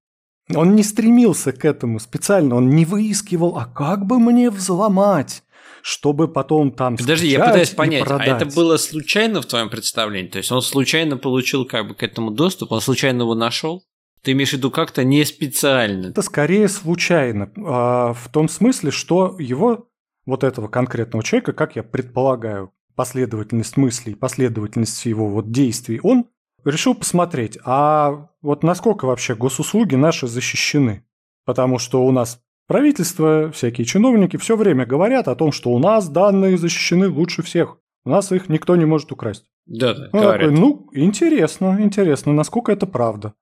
Он 0.56 0.76
не 0.76 0.84
стремился 0.84 1.52
к 1.52 1.66
этому 1.66 2.00
специально, 2.00 2.56
он 2.56 2.70
не 2.70 2.86
выискивал, 2.86 3.58
а 3.58 3.66
как 3.66 4.06
бы 4.06 4.20
мне 4.20 4.50
взломать, 4.50 5.44
чтобы 5.82 6.28
потом 6.28 6.72
там 6.72 6.98
Подожди, 6.98 7.28
я 7.28 7.46
пытаюсь 7.46 7.70
понять, 7.70 8.10
а 8.10 8.24
это 8.24 8.46
было 8.46 8.78
случайно 8.78 9.42
в 9.42 9.46
твоем 9.46 9.70
представлении? 9.70 10.30
То 10.30 10.40
есть 10.40 10.52
он 10.52 10.62
случайно 10.62 11.18
получил 11.18 11.66
как 11.66 11.88
бы 11.88 11.96
к 11.96 12.04
этому 12.04 12.32
доступ, 12.32 12.72
он 12.72 12.82
случайно 12.82 13.22
его 13.22 13.36
нашел? 13.36 13.84
Ты 14.24 14.34
имеешь 14.34 14.50
в 14.50 14.54
виду 14.54 14.70
как-то 14.70 15.04
не 15.04 15.26
специально? 15.26 16.08
Это 16.08 16.22
скорее 16.22 16.68
случайно, 16.68 17.52
а, 17.58 18.14
в 18.14 18.30
том 18.30 18.50
смысле, 18.50 18.92
что 18.92 19.36
его, 19.40 19.88
вот 20.26 20.44
этого 20.44 20.68
конкретного 20.68 21.24
человека, 21.24 21.54
как 21.54 21.76
я 21.76 21.84
предполагаю, 21.84 22.74
последовательность 22.96 23.78
мыслей, 23.78 24.16
последовательность 24.16 25.06
его 25.06 25.28
вот 25.28 25.52
действий, 25.52 26.00
он 26.04 26.26
решил 26.66 26.94
посмотреть, 26.94 27.58
а 27.66 28.30
вот 28.42 28.64
насколько 28.64 29.06
вообще 29.06 29.36
госуслуги 29.36 29.96
наши 29.96 30.28
защищены. 30.28 31.04
Потому 31.46 31.80
что 31.80 32.06
у 32.06 32.12
нас 32.12 32.42
Правительство, 32.72 33.52
всякие 33.52 33.84
чиновники 33.84 34.38
все 34.38 34.56
время 34.56 34.86
говорят 34.86 35.28
о 35.28 35.36
том, 35.36 35.52
что 35.52 35.72
у 35.72 35.80
нас 35.80 36.08
данные 36.08 36.58
защищены 36.58 37.10
лучше 37.10 37.44
всех. 37.44 37.78
У 38.06 38.10
нас 38.10 38.32
их 38.32 38.48
никто 38.48 38.78
не 38.78 38.86
может 38.86 39.12
украсть. 39.12 39.44
Да, 39.66 39.94
да, 39.94 40.10
Он 40.14 40.22
такой, 40.22 40.52
ну, 40.52 40.88
интересно, 40.94 41.76
интересно, 41.82 42.32
насколько 42.32 42.72
это 42.72 42.88
правда. 42.88 43.34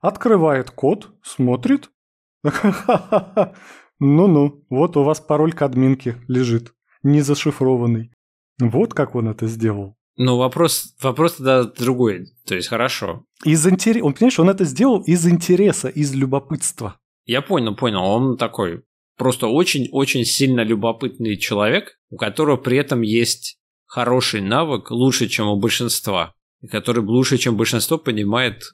Открывает 0.00 0.72
код, 0.72 1.10
смотрит. 1.22 1.90
Ну-ну, 4.04 4.64
вот 4.68 4.96
у 4.96 5.04
вас 5.04 5.20
пароль 5.20 5.52
к 5.52 5.62
админке 5.62 6.16
лежит, 6.26 6.72
не 7.04 7.20
зашифрованный. 7.20 8.10
Вот 8.58 8.94
как 8.94 9.14
он 9.14 9.28
это 9.28 9.46
сделал. 9.46 9.96
Ну, 10.16 10.38
вопрос, 10.38 10.96
вопрос 11.00 11.34
тогда 11.34 11.62
другой. 11.62 12.26
То 12.44 12.56
есть, 12.56 12.66
хорошо. 12.66 13.24
Из 13.44 13.64
интереса, 13.64 14.04
он, 14.04 14.14
понимаешь, 14.14 14.40
он 14.40 14.50
это 14.50 14.64
сделал 14.64 15.02
из 15.02 15.24
интереса, 15.28 15.86
из 15.86 16.12
любопытства. 16.14 16.98
Я 17.26 17.42
понял, 17.42 17.76
понял. 17.76 18.02
Он 18.02 18.36
такой 18.36 18.82
просто 19.16 19.46
очень-очень 19.46 20.24
сильно 20.24 20.62
любопытный 20.62 21.36
человек, 21.36 21.96
у 22.10 22.16
которого 22.16 22.56
при 22.56 22.78
этом 22.78 23.02
есть 23.02 23.60
хороший 23.86 24.40
навык, 24.40 24.90
лучше, 24.90 25.28
чем 25.28 25.46
у 25.46 25.60
большинства, 25.60 26.34
и 26.60 26.66
который 26.66 27.04
лучше, 27.04 27.38
чем 27.38 27.56
большинство 27.56 27.98
понимает, 27.98 28.64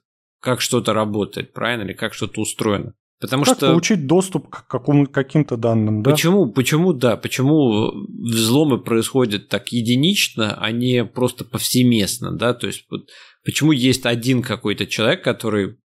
как 0.41 0.63
что-то 0.63 0.95
работает, 0.95 1.53
правильно, 1.53 1.83
или 1.83 1.93
как 1.93 2.15
что-то 2.15 2.41
устроено. 2.41 2.95
Потому 3.21 3.45
как 3.45 3.57
что... 3.57 3.67
получить 3.69 4.07
доступ 4.07 4.49
к 4.49 4.67
какому- 4.69 5.07
каким-то 5.07 5.57
данным, 5.57 6.03
да? 6.03 6.13
Почему, 6.13 6.53
почему, 6.53 6.93
да, 6.93 7.17
почему 7.17 7.91
взломы 8.07 8.79
происходят 8.79 9.49
так 9.49 9.69
единично, 9.69 10.57
а 10.57 10.71
не 10.71 11.05
просто 11.05 11.45
повсеместно, 11.45 12.31
да, 12.31 12.55
то 12.55 12.69
есть 12.69 12.87
вот, 12.91 13.09
почему 13.45 13.73
есть 13.73 14.07
один 14.07 14.43
какой-то 14.43 14.87
человек, 14.87 15.25
который 15.25 15.79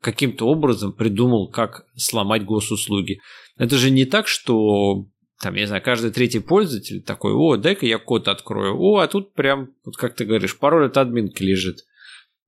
каким-то 0.00 0.46
образом 0.46 0.92
придумал, 0.92 1.48
как 1.48 1.86
сломать 1.96 2.44
госуслуги. 2.44 3.20
Это 3.56 3.76
же 3.78 3.90
не 3.90 4.04
так, 4.04 4.26
что 4.28 5.06
там, 5.40 5.54
я 5.54 5.62
не 5.62 5.66
знаю, 5.66 5.82
каждый 5.82 6.10
третий 6.10 6.40
пользователь 6.40 7.02
такой, 7.02 7.32
о, 7.32 7.56
дай-ка 7.56 7.86
я 7.86 7.98
код 7.98 8.28
открою, 8.28 8.76
о, 8.78 8.98
а 8.98 9.06
тут 9.06 9.32
прям, 9.34 9.70
вот 9.84 9.96
как 9.96 10.14
ты 10.14 10.24
говоришь, 10.24 10.58
пароль 10.58 10.86
от 10.86 10.96
админки 10.96 11.42
лежит. 11.42 11.78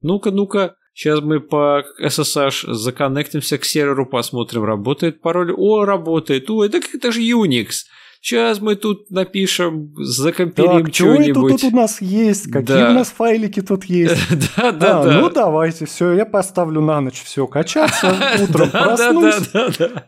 Ну-ка, 0.03 0.31
ну-ка, 0.31 0.77
сейчас 0.97 1.21
мы 1.21 1.41
по 1.41 1.85
SSH 2.03 2.73
законнектимся 2.73 3.59
к 3.59 3.65
серверу, 3.65 4.07
посмотрим, 4.07 4.65
работает 4.65 5.21
пароль, 5.21 5.53
о, 5.53 5.85
работает, 5.85 6.49
о, 6.51 6.65
это, 6.65 6.79
это 6.93 7.13
же 7.13 7.21
Unix. 7.21 7.85
Сейчас 8.23 8.61
мы 8.61 8.75
тут 8.77 9.11
напишем, 9.11 9.95
закомпилим 9.99 10.87
так, 10.87 10.95
что 10.95 11.13
это 11.13 11.23
что-нибудь. 11.23 11.61
тут 11.61 11.73
у 11.73 11.77
нас 11.77 12.01
есть? 12.01 12.51
Какие 12.51 12.77
Да. 12.79 12.91
у 12.91 12.95
нас 12.95 13.09
файлики 13.11 13.61
тут 13.61 13.85
есть? 13.85 14.17
Да, 14.57 14.73
да, 14.73 15.01
А, 15.01 15.05
да. 15.05 15.21
Ну 15.21 15.31
давайте, 15.31 15.85
все, 15.85 16.13
я 16.15 16.25
поставлю 16.25 16.81
на 16.81 17.01
ночь 17.03 17.23
все 17.23 17.47
качаться, 17.47 18.17
утром 18.43 18.71
проснусь 18.71 19.51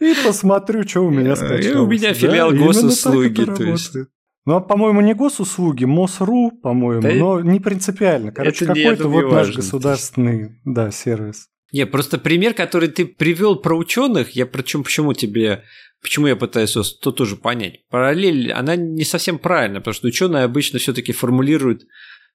и 0.00 0.14
посмотрю, 0.25 0.88
что 0.88 1.02
у 1.02 1.11
меня 1.11 1.37
скачалось. 1.37 1.66
и 1.66 1.75
у 1.75 1.87
меня 1.87 2.14
филиал 2.14 2.50
госуслуги, 2.52 3.45
Ну, 4.49 4.57
а, 4.57 4.61
по-моему, 4.62 5.02
не 5.02 5.12
госуслуги, 5.12 5.85
МОСРУ, 5.85 6.52
по-моему, 6.62 7.02
Да 7.02 7.12
но 7.12 7.40
не 7.43 7.61
принципиально. 7.61 8.33
Короче, 8.33 8.64
какой-то 8.64 9.07
вот 9.07 9.31
наш 9.31 9.55
государственный, 9.55 10.59
да, 10.64 10.90
сервис. 10.90 11.49
Не, 11.71 11.85
просто 11.85 12.17
пример, 12.17 12.55
который 12.55 12.88
ты 12.88 13.05
привел 13.05 13.57
про 13.57 13.76
ученых, 13.76 14.31
я 14.31 14.47
причем 14.47 14.85
почему 14.85 15.12
тебе, 15.12 15.64
почему 16.00 16.28
я 16.28 16.35
пытаюсь 16.35 16.73
то 16.73 17.12
тоже 17.12 17.37
понять. 17.37 17.81
Параллель, 17.90 18.50
она 18.50 18.75
не 18.75 19.05
совсем 19.05 19.38
правильная, 19.38 19.81
потому 19.81 19.93
что 19.93 20.09
ученые 20.09 20.45
обычно 20.45 20.78
все-таки 20.78 21.12
формулируют 21.12 21.83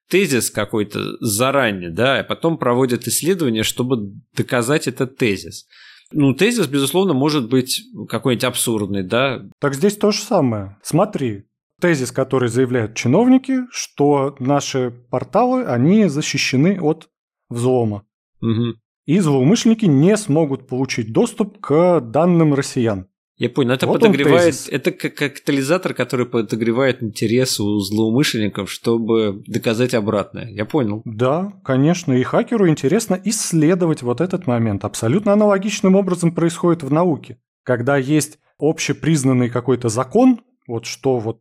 тезис 0.08 0.52
какой-то 0.52 1.16
заранее, 1.18 1.90
да, 1.90 2.20
а 2.20 2.22
потом 2.22 2.58
проводят 2.58 3.08
исследования, 3.08 3.64
чтобы 3.64 4.12
доказать 4.36 4.86
этот 4.86 5.16
тезис. 5.16 5.66
Ну, 6.12 6.32
тезис, 6.32 6.68
безусловно, 6.68 7.12
может 7.12 7.48
быть 7.48 7.82
какой-нибудь 8.08 8.44
абсурдный, 8.44 9.02
да. 9.02 9.42
Так 9.60 9.74
здесь 9.74 9.96
то 9.96 10.12
же 10.12 10.20
самое. 10.20 10.76
Смотри, 10.80 11.46
тезис, 11.84 12.12
который 12.12 12.48
заявляют 12.48 12.94
чиновники, 12.94 13.58
что 13.70 14.36
наши 14.38 14.90
порталы, 15.10 15.64
они 15.64 16.06
защищены 16.06 16.80
от 16.80 17.10
взлома. 17.50 18.06
Мгм. 18.40 18.76
И 19.04 19.18
злоумышленники 19.18 19.84
не 19.84 20.16
смогут 20.16 20.66
получить 20.66 21.12
доступ 21.12 21.60
к 21.60 22.00
данным 22.00 22.54
россиян. 22.54 23.08
Я 23.36 23.50
понял, 23.50 23.72
это 23.72 23.86
Вот 23.86 24.00
подогревает, 24.00 24.54
это 24.70 24.92
как 24.92 25.34
катализатор, 25.34 25.92
который 25.92 26.24
подогревает 26.24 27.02
интерес 27.02 27.60
у 27.60 27.78
злоумышленников, 27.80 28.70
чтобы 28.70 29.42
доказать 29.46 29.92
обратное. 29.92 30.48
Я 30.48 30.64
понял. 30.64 31.02
Да, 31.04 31.52
конечно, 31.64 32.14
и 32.14 32.22
хакеру 32.22 32.66
интересно 32.66 33.20
исследовать 33.24 34.00
вот 34.00 34.22
этот 34.22 34.46
момент. 34.46 34.86
Абсолютно 34.86 35.34
аналогичным 35.34 35.96
образом 35.96 36.34
происходит 36.34 36.82
в 36.82 36.90
науке. 36.90 37.36
Когда 37.62 37.98
есть 37.98 38.38
общепризнанный 38.58 39.50
какой-то 39.50 39.90
закон, 39.90 40.40
вот 40.66 40.86
что 40.86 41.18
вот 41.18 41.40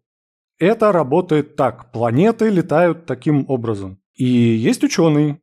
это 0.63 0.91
работает 0.91 1.55
так, 1.55 1.91
планеты 1.91 2.49
летают 2.49 3.05
таким 3.05 3.45
образом. 3.47 3.99
И 4.15 4.25
есть 4.25 4.83
ученый, 4.83 5.41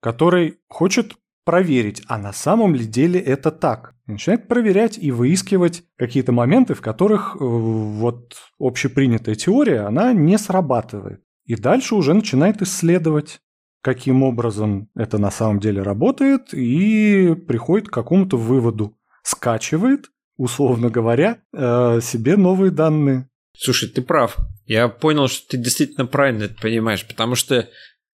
который 0.00 0.58
хочет 0.68 1.16
проверить, 1.44 2.02
а 2.08 2.18
на 2.18 2.32
самом 2.32 2.74
ли 2.74 2.84
деле 2.84 3.18
это 3.18 3.50
так. 3.50 3.94
Начинает 4.06 4.48
проверять 4.48 4.98
и 4.98 5.10
выискивать 5.10 5.82
какие-то 5.96 6.30
моменты, 6.30 6.74
в 6.74 6.82
которых 6.82 7.36
э, 7.36 7.38
вот 7.40 8.36
общепринятая 8.58 9.34
теория, 9.34 9.80
она 9.80 10.12
не 10.12 10.36
срабатывает. 10.36 11.22
И 11.46 11.56
дальше 11.56 11.94
уже 11.94 12.12
начинает 12.12 12.60
исследовать, 12.60 13.40
каким 13.80 14.22
образом 14.22 14.90
это 14.94 15.16
на 15.16 15.30
самом 15.30 15.60
деле 15.60 15.80
работает, 15.80 16.52
и 16.52 17.34
приходит 17.34 17.88
к 17.88 17.94
какому-то 17.94 18.36
выводу. 18.36 18.98
Скачивает, 19.22 20.10
условно 20.36 20.90
говоря, 20.90 21.38
э, 21.54 22.00
себе 22.02 22.36
новые 22.36 22.70
данные. 22.70 23.28
Слушай, 23.60 23.88
ты 23.88 24.02
прав. 24.02 24.36
Я 24.66 24.88
понял, 24.88 25.26
что 25.26 25.48
ты 25.48 25.56
действительно 25.56 26.06
правильно 26.06 26.44
это 26.44 26.54
понимаешь, 26.60 27.06
потому 27.06 27.34
что 27.34 27.68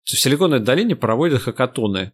в 0.03 0.09
Силиконовой 0.09 0.63
долине 0.63 0.95
проводят 0.95 1.41
хакатоны. 1.41 2.11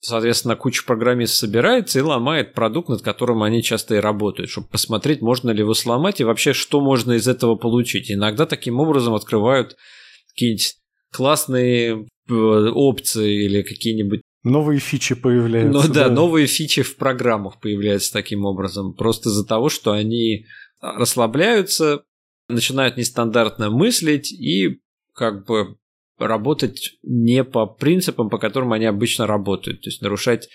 Соответственно, 0.00 0.56
куча 0.56 0.84
программистов 0.84 1.38
собирается 1.38 1.98
и 1.98 2.02
ломает 2.02 2.54
продукт, 2.54 2.88
над 2.88 3.02
которым 3.02 3.42
они 3.42 3.62
часто 3.62 3.96
и 3.96 4.00
работают, 4.00 4.50
чтобы 4.50 4.68
посмотреть, 4.68 5.22
можно 5.22 5.50
ли 5.50 5.60
его 5.60 5.74
сломать 5.74 6.20
и 6.20 6.24
вообще, 6.24 6.52
что 6.52 6.80
можно 6.80 7.12
из 7.12 7.26
этого 7.26 7.56
получить. 7.56 8.10
Иногда 8.10 8.46
таким 8.46 8.78
образом 8.80 9.14
открывают 9.14 9.76
какие-нибудь 10.30 10.76
классные 11.12 12.06
э, 12.28 12.32
опции 12.32 13.44
или 13.44 13.62
какие-нибудь 13.62 14.20
Новые 14.44 14.78
фичи 14.78 15.16
появляются. 15.16 15.88
ну 15.88 15.92
да, 15.92 16.08
новые 16.08 16.46
фичи 16.46 16.82
в 16.82 16.96
программах 16.96 17.60
появляются 17.60 18.12
таким 18.12 18.44
образом. 18.44 18.94
Просто 18.94 19.30
из-за 19.30 19.44
того, 19.44 19.68
что 19.68 19.92
они 19.92 20.46
расслабляются, 20.80 22.04
начинают 22.48 22.96
нестандартно 22.96 23.70
мыслить 23.70 24.32
и 24.32 24.80
как 25.14 25.46
бы 25.46 25.76
работать 26.18 26.98
не 27.02 27.44
по 27.44 27.66
принципам, 27.66 28.30
по 28.30 28.38
которым 28.38 28.72
они 28.72 28.86
обычно 28.86 29.26
работают. 29.26 29.82
То 29.82 29.88
есть 29.88 30.02
нарушать 30.02 30.48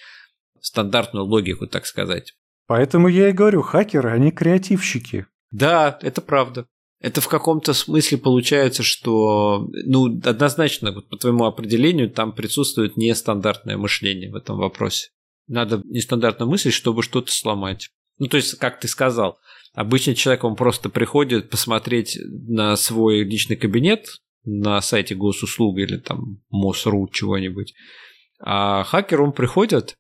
стандартную 0.60 1.26
логику, 1.26 1.68
так 1.68 1.86
сказать. 1.86 2.34
Поэтому 2.68 3.08
я 3.08 3.30
и 3.30 3.34
говорю, 3.34 3.62
хакеры, 3.62 4.12
они 4.12 4.32
креативщики. 4.32 5.28
Да, 5.52 6.00
это 6.02 6.22
правда. 6.22 6.66
Это 7.00 7.20
в 7.20 7.28
каком-то 7.28 7.74
смысле 7.74 8.18
получается, 8.18 8.82
что, 8.82 9.70
ну, 9.86 10.06
однозначно, 10.24 10.94
вот 10.94 11.10
по 11.10 11.18
твоему 11.18 11.44
определению, 11.44 12.10
там 12.10 12.32
присутствует 12.32 12.96
нестандартное 12.96 13.76
мышление 13.76 14.32
в 14.32 14.36
этом 14.36 14.58
вопросе. 14.58 15.10
Надо 15.48 15.82
нестандартно 15.84 16.46
мыслить, 16.46 16.74
чтобы 16.74 17.04
что-то 17.04 17.34
сломать. 17.34 17.90
Ну, 18.20 18.28
то 18.28 18.38
есть, 18.38 18.58
как 18.58 18.80
ты 18.80 18.88
сказал, 18.88 19.38
обычный 19.74 20.16
человек, 20.16 20.44
он 20.44 20.56
просто 20.56 20.90
приходит 20.90 21.50
посмотреть 21.50 22.18
на 22.26 22.76
свой 22.76 23.24
личный 23.24 23.56
кабинет 23.56 24.08
на 24.46 24.82
сайте 24.82 25.16
госуслуг 25.16 25.78
или 25.78 25.98
там 25.98 26.42
МОСРУ 26.50 27.10
чего-нибудь. 27.12 27.74
А 28.40 28.84
хакер, 28.84 29.22
он 29.22 29.32
приходит, 29.32 29.96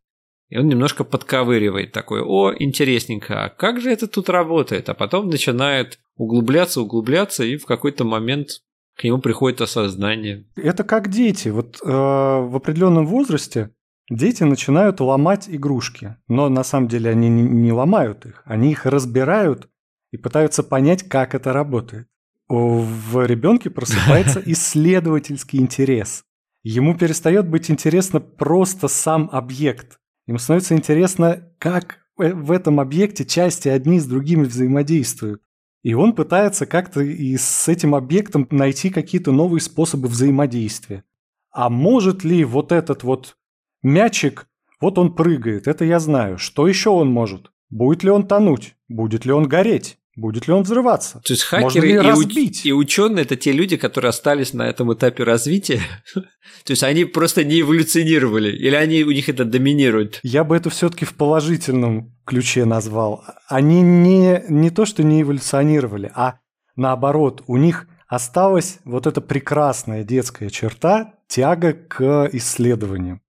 и 0.49 0.57
он 0.57 0.67
немножко 0.67 1.03
подковыривает 1.03 1.91
такой, 1.93 2.21
о, 2.21 2.53
интересненько, 2.57 3.45
а 3.45 3.49
как 3.49 3.79
же 3.79 3.89
это 3.89 4.07
тут 4.07 4.29
работает? 4.29 4.89
А 4.89 4.93
потом 4.93 5.29
начинает 5.29 5.99
углубляться, 6.17 6.81
углубляться, 6.81 7.43
и 7.43 7.57
в 7.57 7.65
какой-то 7.65 8.03
момент 8.03 8.61
к 8.95 9.03
нему 9.03 9.19
приходит 9.19 9.61
осознание. 9.61 10.45
Это 10.55 10.83
как 10.83 11.09
дети. 11.09 11.49
Вот 11.49 11.79
э, 11.81 11.87
в 11.87 12.55
определенном 12.55 13.07
возрасте 13.07 13.71
дети 14.09 14.43
начинают 14.43 14.99
ломать 14.99 15.49
игрушки. 15.49 16.17
Но 16.27 16.49
на 16.49 16.63
самом 16.63 16.87
деле 16.87 17.11
они 17.11 17.29
не, 17.29 17.71
ломают 17.71 18.25
их. 18.25 18.41
Они 18.45 18.71
их 18.71 18.85
разбирают 18.85 19.69
и 20.11 20.17
пытаются 20.17 20.63
понять, 20.63 21.03
как 21.03 21.35
это 21.35 21.53
работает. 21.53 22.07
В 22.47 23.25
ребенке 23.25 23.69
просыпается 23.69 24.41
исследовательский 24.45 25.59
интерес. 25.59 26.23
Ему 26.63 26.95
перестает 26.95 27.47
быть 27.49 27.69
интересно 27.69 28.19
просто 28.19 28.87
сам 28.87 29.29
объект. 29.31 29.99
Ему 30.27 30.37
становится 30.37 30.75
интересно, 30.75 31.49
как 31.59 31.99
э, 32.19 32.33
в 32.33 32.51
этом 32.51 32.79
объекте 32.79 33.25
части 33.25 33.67
одни 33.67 33.99
с 33.99 34.05
другими 34.05 34.45
взаимодействуют. 34.45 35.41
И 35.83 35.93
он 35.93 36.13
пытается 36.13 36.65
как-то 36.65 37.01
и 37.01 37.35
с 37.35 37.67
этим 37.67 37.93
объектом 37.93 38.47
найти 38.49 38.89
какие-то 38.89 39.33
новые 39.33 39.59
способы 39.59 40.07
взаимодействия. 40.07 41.03
А 41.51 41.69
может 41.69 42.23
ли 42.23 42.45
вот 42.45 42.71
этот 42.71 43.03
вот 43.03 43.35
мячик, 43.83 44.47
вот 44.81 44.97
он 44.97 45.13
прыгает, 45.13 45.67
это 45.67 45.85
я 45.85 45.99
знаю. 45.99 46.37
Что 46.37 46.67
еще 46.67 46.89
он 46.89 47.09
может? 47.09 47.51
Будет 47.69 48.03
ли 48.03 48.09
он 48.09 48.27
тонуть? 48.27 48.75
Будет 48.87 49.25
ли 49.25 49.31
он 49.31 49.47
гореть? 49.47 49.97
Будет 50.15 50.47
ли 50.47 50.53
он 50.53 50.61
взрываться? 50.61 51.21
То 51.25 51.33
есть 51.33 51.43
хакеры 51.43 51.89
и, 51.89 51.97
разбить? 51.97 52.65
и 52.67 52.71
ученые 52.71 53.23
это 53.23 53.35
те 53.35 53.51
люди, 53.51 53.77
которые 53.77 54.09
остались 54.09 54.53
на 54.53 54.63
этом 54.63 54.93
этапе 54.93 55.23
развития. 55.23 55.81
То 56.13 56.71
есть 56.71 56.83
они 56.83 57.05
просто 57.05 57.43
не 57.43 57.61
эволюционировали, 57.61 58.55
или 58.55 58.75
они 58.75 59.03
у 59.03 59.11
них 59.11 59.27
это 59.27 59.43
доминирует? 59.43 60.19
Я 60.21 60.43
бы 60.43 60.55
это 60.55 60.69
все-таки 60.69 61.05
в 61.05 61.15
положительном 61.15 62.15
ключе 62.25 62.65
назвал. 62.65 63.23
Они 63.47 63.81
не, 63.81 64.43
не 64.49 64.69
то, 64.69 64.85
что 64.85 65.01
не 65.01 65.23
эволюционировали, 65.23 66.11
а 66.13 66.39
наоборот, 66.75 67.43
у 67.47 67.57
них 67.57 67.87
осталась 68.07 68.79
вот 68.85 69.07
эта 69.07 69.19
прекрасная 69.19 70.03
детская 70.03 70.51
черта 70.51 71.15
тяга 71.27 71.73
к 71.73 72.29
исследованиям, 72.33 73.21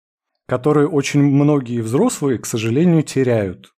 которую 0.46 0.90
очень 0.90 1.22
многие 1.22 1.80
взрослые, 1.80 2.38
к 2.38 2.46
сожалению, 2.46 3.02
теряют 3.02 3.74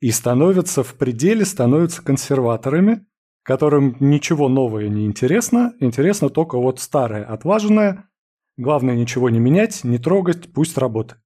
и 0.00 0.10
становятся 0.10 0.82
в 0.82 0.94
пределе, 0.94 1.44
становятся 1.44 2.02
консерваторами, 2.02 3.06
которым 3.42 3.96
ничего 4.00 4.48
новое 4.48 4.88
не 4.88 5.06
интересно, 5.06 5.74
интересно 5.80 6.28
только 6.28 6.58
вот 6.58 6.80
старое, 6.80 7.24
отваженное, 7.24 8.08
главное 8.56 8.96
ничего 8.96 9.30
не 9.30 9.38
менять, 9.38 9.84
не 9.84 9.98
трогать, 9.98 10.52
пусть 10.52 10.76
работает. 10.78 11.20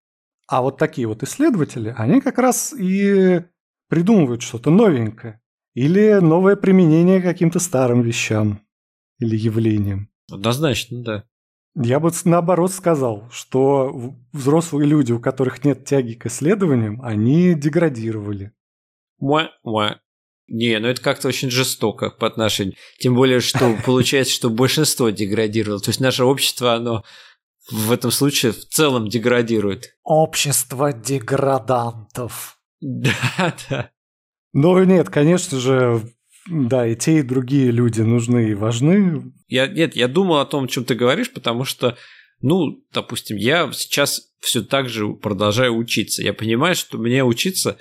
А 0.47 0.63
вот 0.63 0.79
такие 0.79 1.07
вот 1.07 1.23
исследователи, 1.23 1.95
они 1.97 2.21
как 2.21 2.39
раз 2.39 2.73
и 2.73 3.43
придумывают 3.89 4.43
что-то 4.43 4.71
новенькое 4.71 5.41
или 5.75 6.19
новое 6.21 6.57
применение 6.57 7.21
каким-то 7.21 7.59
старым 7.59 8.03
вещам 8.03 8.61
или 9.19 9.37
явлениям. 9.37 10.09
Однозначно, 10.31 11.03
да. 11.03 11.25
Я 11.81 12.01
бы 12.01 12.11
наоборот 12.25 12.73
сказал, 12.73 13.29
что 13.31 14.15
взрослые 14.33 14.89
люди, 14.89 15.13
у 15.13 15.21
которых 15.21 15.65
нет 15.65 15.85
тяги 15.85 16.15
к 16.15 16.27
исследованиям, 16.27 17.01
они 17.03 17.55
деградировали. 17.55 18.53
Муа-муа. 19.21 20.01
Не, 20.49 20.79
ну 20.81 20.89
это 20.89 21.01
как-то 21.01 21.29
очень 21.29 21.51
жестоко 21.51 22.11
по 22.11 22.27
отношению. 22.27 22.75
Тем 22.99 23.15
более, 23.15 23.41
что 23.41 23.77
получается, 23.85 24.35
что 24.35 24.51
большинство 24.51 25.11
деградировало. 25.11 25.81
То 25.81 25.91
есть 25.91 26.01
наше 26.01 26.25
общество, 26.25 26.75
оно 26.75 27.05
в 27.71 27.93
этом 27.93 28.11
случае 28.11 28.53
в 28.53 28.65
целом 28.65 29.09
деградирует. 29.09 29.97
Общество 30.03 30.93
деградантов. 30.93 32.57
Да, 32.81 33.57
да. 33.69 33.91
Ну 34.53 34.85
нет, 34.85 35.11
конечно 35.11 35.59
же, 35.59 36.01
да, 36.51 36.87
и 36.87 36.97
те, 36.97 37.19
и 37.19 37.23
другие 37.23 37.71
люди 37.71 38.01
нужны 38.01 38.51
и 38.51 38.55
важны. 38.55 39.33
Я, 39.49 39.67
нет, 39.67 39.97
я 39.97 40.09
думал 40.09 40.39
о 40.39 40.47
том, 40.47 40.65
о 40.65 40.69
чем 40.69 40.85
ты 40.85 40.95
говоришь, 40.95 41.33
потому 41.33 41.65
что, 41.65 41.97
ну, 42.41 42.83
допустим, 42.93 43.37
я 43.37 43.71
сейчас 43.73 44.33
все 44.41 44.63
так 44.63 44.89
же 44.89 45.09
продолжаю 45.15 45.77
учиться. 45.77 46.23
Я 46.23 46.33
понимаю, 46.33 46.75
что 46.75 46.99
мне 46.99 47.25
учиться 47.25 47.79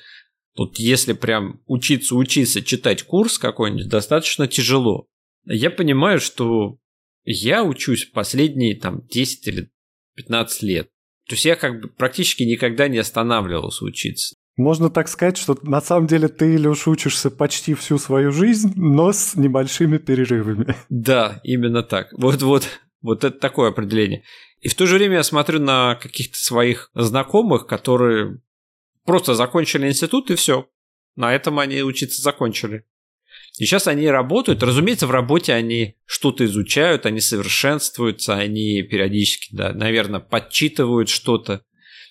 вот 0.57 0.79
если 0.79 1.13
прям 1.13 1.61
учиться, 1.67 2.15
учиться, 2.15 2.63
читать 2.63 3.03
курс 3.03 3.37
какой-нибудь, 3.37 3.89
достаточно 3.89 4.47
тяжело. 4.47 5.05
Я 5.45 5.69
понимаю, 5.69 6.19
что 6.19 6.79
я 7.23 7.63
учусь 7.63 8.05
последние 8.05 8.75
там 8.75 9.05
10 9.07 9.47
или 9.47 9.69
15 10.15 10.63
лет. 10.63 10.89
То 11.27 11.35
есть 11.35 11.45
я 11.45 11.55
как 11.55 11.81
бы 11.81 11.89
практически 11.89 12.43
никогда 12.43 12.87
не 12.87 12.97
останавливался 12.97 13.85
учиться. 13.85 14.35
Можно 14.57 14.89
так 14.89 15.07
сказать, 15.07 15.37
что 15.37 15.57
на 15.61 15.81
самом 15.81 16.07
деле 16.07 16.27
ты, 16.27 16.55
Илюш, 16.55 16.87
учишься 16.87 17.31
почти 17.31 17.73
всю 17.73 17.97
свою 17.97 18.31
жизнь, 18.31 18.73
но 18.75 19.13
с 19.13 19.35
небольшими 19.35 19.97
перерывами. 19.97 20.75
Да, 20.89 21.39
именно 21.43 21.83
так. 21.83 22.09
Вот-вот, 22.11 22.67
вот 23.01 23.23
это 23.23 23.39
такое 23.39 23.69
определение. 23.69 24.23
И 24.59 24.67
в 24.67 24.75
то 24.75 24.85
же 24.87 24.95
время 24.95 25.17
я 25.17 25.23
смотрю 25.23 25.59
на 25.59 25.95
каких-то 25.95 26.37
своих 26.37 26.89
знакомых, 26.95 27.67
которые 27.67 28.41
Просто 29.07 29.35
закончили 29.35 29.87
институт 29.87 30.29
и 30.29 30.35
все. 30.35 30.69
На 31.15 31.33
этом 31.33 31.59
они 31.59 31.81
учиться 31.81 32.21
закончили. 32.21 32.83
И 33.57 33.63
сейчас 33.63 33.87
они 33.87 34.09
работают. 34.09 34.61
Разумеется, 34.61 35.07
в 35.07 35.11
работе 35.11 35.53
они 35.53 35.95
что-то 36.05 36.43
изучают, 36.43 37.05
они 37.05 37.21
совершенствуются, 37.21 38.35
они 38.35 38.83
периодически, 38.83 39.55
да, 39.55 39.71
наверное, 39.71 40.19
подчитывают 40.19 41.07
что-то. 41.07 41.63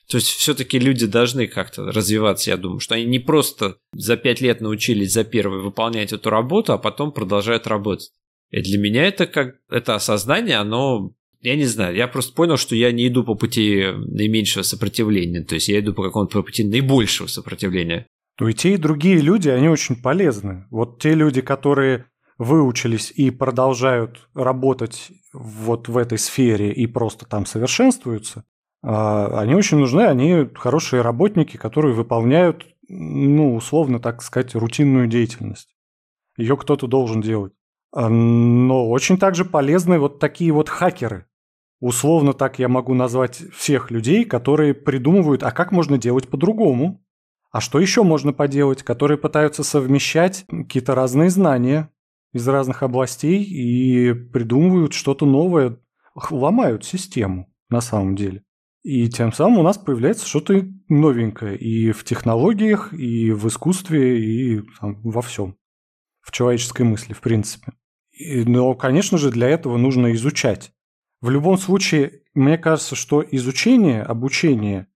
То 0.08 0.18
есть 0.18 0.28
все-таки 0.28 0.78
люди 0.78 1.06
должны 1.06 1.48
как-то 1.48 1.90
развиваться, 1.90 2.50
я 2.50 2.56
думаю, 2.56 2.78
что 2.78 2.94
они 2.94 3.04
не 3.06 3.18
просто 3.18 3.78
за 3.92 4.16
пять 4.16 4.40
лет 4.40 4.60
научились 4.60 5.12
за 5.12 5.24
первый 5.24 5.60
выполнять 5.60 6.12
эту 6.12 6.30
работу, 6.30 6.72
а 6.72 6.78
потом 6.78 7.12
продолжают 7.12 7.66
работать. 7.66 8.12
И 8.50 8.62
для 8.62 8.78
меня 8.78 9.04
это 9.04 9.26
как 9.26 9.56
это 9.68 9.96
осознание, 9.96 10.56
оно 10.56 11.12
я 11.40 11.56
не 11.56 11.64
знаю, 11.64 11.94
я 11.94 12.08
просто 12.08 12.34
понял, 12.34 12.56
что 12.56 12.74
я 12.74 12.92
не 12.92 13.08
иду 13.08 13.24
по 13.24 13.34
пути 13.34 13.84
наименьшего 13.94 14.62
сопротивления, 14.62 15.42
то 15.42 15.54
есть 15.54 15.68
я 15.68 15.80
иду 15.80 15.92
по 15.92 16.02
какому-то 16.02 16.42
пути 16.42 16.64
наибольшего 16.64 17.26
сопротивления. 17.26 18.06
Ну 18.38 18.48
и 18.48 18.52
те, 18.52 18.74
и 18.74 18.78
другие 18.78 19.18
люди, 19.18 19.48
они 19.48 19.68
очень 19.68 19.96
полезны. 19.96 20.66
Вот 20.70 21.00
те 21.00 21.14
люди, 21.14 21.40
которые 21.40 22.06
выучились 22.38 23.10
и 23.14 23.30
продолжают 23.30 24.28
работать 24.34 25.08
вот 25.32 25.88
в 25.88 25.96
этой 25.96 26.18
сфере 26.18 26.72
и 26.72 26.86
просто 26.86 27.26
там 27.26 27.46
совершенствуются, 27.46 28.44
они 28.88 29.54
очень 29.54 29.78
нужны, 29.78 30.02
они 30.02 30.48
хорошие 30.54 31.02
работники, 31.02 31.56
которые 31.56 31.94
выполняют, 31.94 32.66
ну, 32.88 33.54
условно 33.56 33.98
так 34.00 34.22
сказать, 34.22 34.54
рутинную 34.54 35.06
деятельность. 35.06 35.76
Ее 36.36 36.56
кто-то 36.56 36.86
должен 36.86 37.20
делать. 37.20 37.52
А, 37.92 38.08
но 38.08 38.88
очень 38.88 39.18
также 39.18 39.44
полезны 39.44 39.98
вот 39.98 40.18
такие 40.18 40.52
вот 40.52 40.68
хакеры, 40.68 41.26
Условно 41.80 42.32
так 42.32 42.58
я 42.58 42.68
могу 42.68 42.94
назвать 42.94 43.42
всех 43.54 43.90
людей, 43.90 44.24
которые 44.24 44.72
придумывают, 44.72 45.42
а 45.42 45.50
как 45.50 45.72
можно 45.72 45.98
делать 45.98 46.28
по-другому, 46.28 47.04
а 47.50 47.60
что 47.60 47.78
еще 47.78 48.02
можно 48.02 48.32
поделать, 48.32 48.82
которые 48.82 49.18
пытаются 49.18 49.62
совмещать 49.62 50.46
какие-то 50.48 50.94
разные 50.94 51.28
знания 51.28 51.90
из 52.32 52.48
разных 52.48 52.82
областей 52.82 53.42
и 53.42 54.14
придумывают 54.14 54.94
что-то 54.94 55.26
новое, 55.26 55.78
ломают 56.30 56.84
систему 56.84 57.52
на 57.68 57.82
самом 57.82 58.16
деле. 58.16 58.42
И 58.86 59.08
тем 59.08 59.32
самым 59.32 59.58
у 59.58 59.62
нас 59.62 59.78
появляется 59.78 60.26
что-то 60.26 60.64
новенькое 60.88 61.58
и 61.58 61.90
в 61.90 62.04
технологиях, 62.04 62.92
и 62.92 63.32
в 63.32 63.48
искусстве, 63.48 64.20
и 64.24 64.62
там, 64.80 65.00
во 65.02 65.22
всем. 65.22 65.56
В 66.20 66.30
человеческой 66.30 66.82
мысли, 66.82 67.12
в 67.12 67.20
принципе. 67.20 67.72
И, 68.12 68.44
но, 68.44 68.74
конечно 68.74 69.18
же, 69.18 69.30
для 69.30 69.48
этого 69.48 69.76
нужно 69.76 70.12
изучать 70.12 70.72
в 71.20 71.30
любом 71.30 71.58
случае, 71.58 72.22
мне 72.34 72.58
кажется, 72.58 72.94
что 72.94 73.24
изучение, 73.28 74.02
обучение 74.02 74.86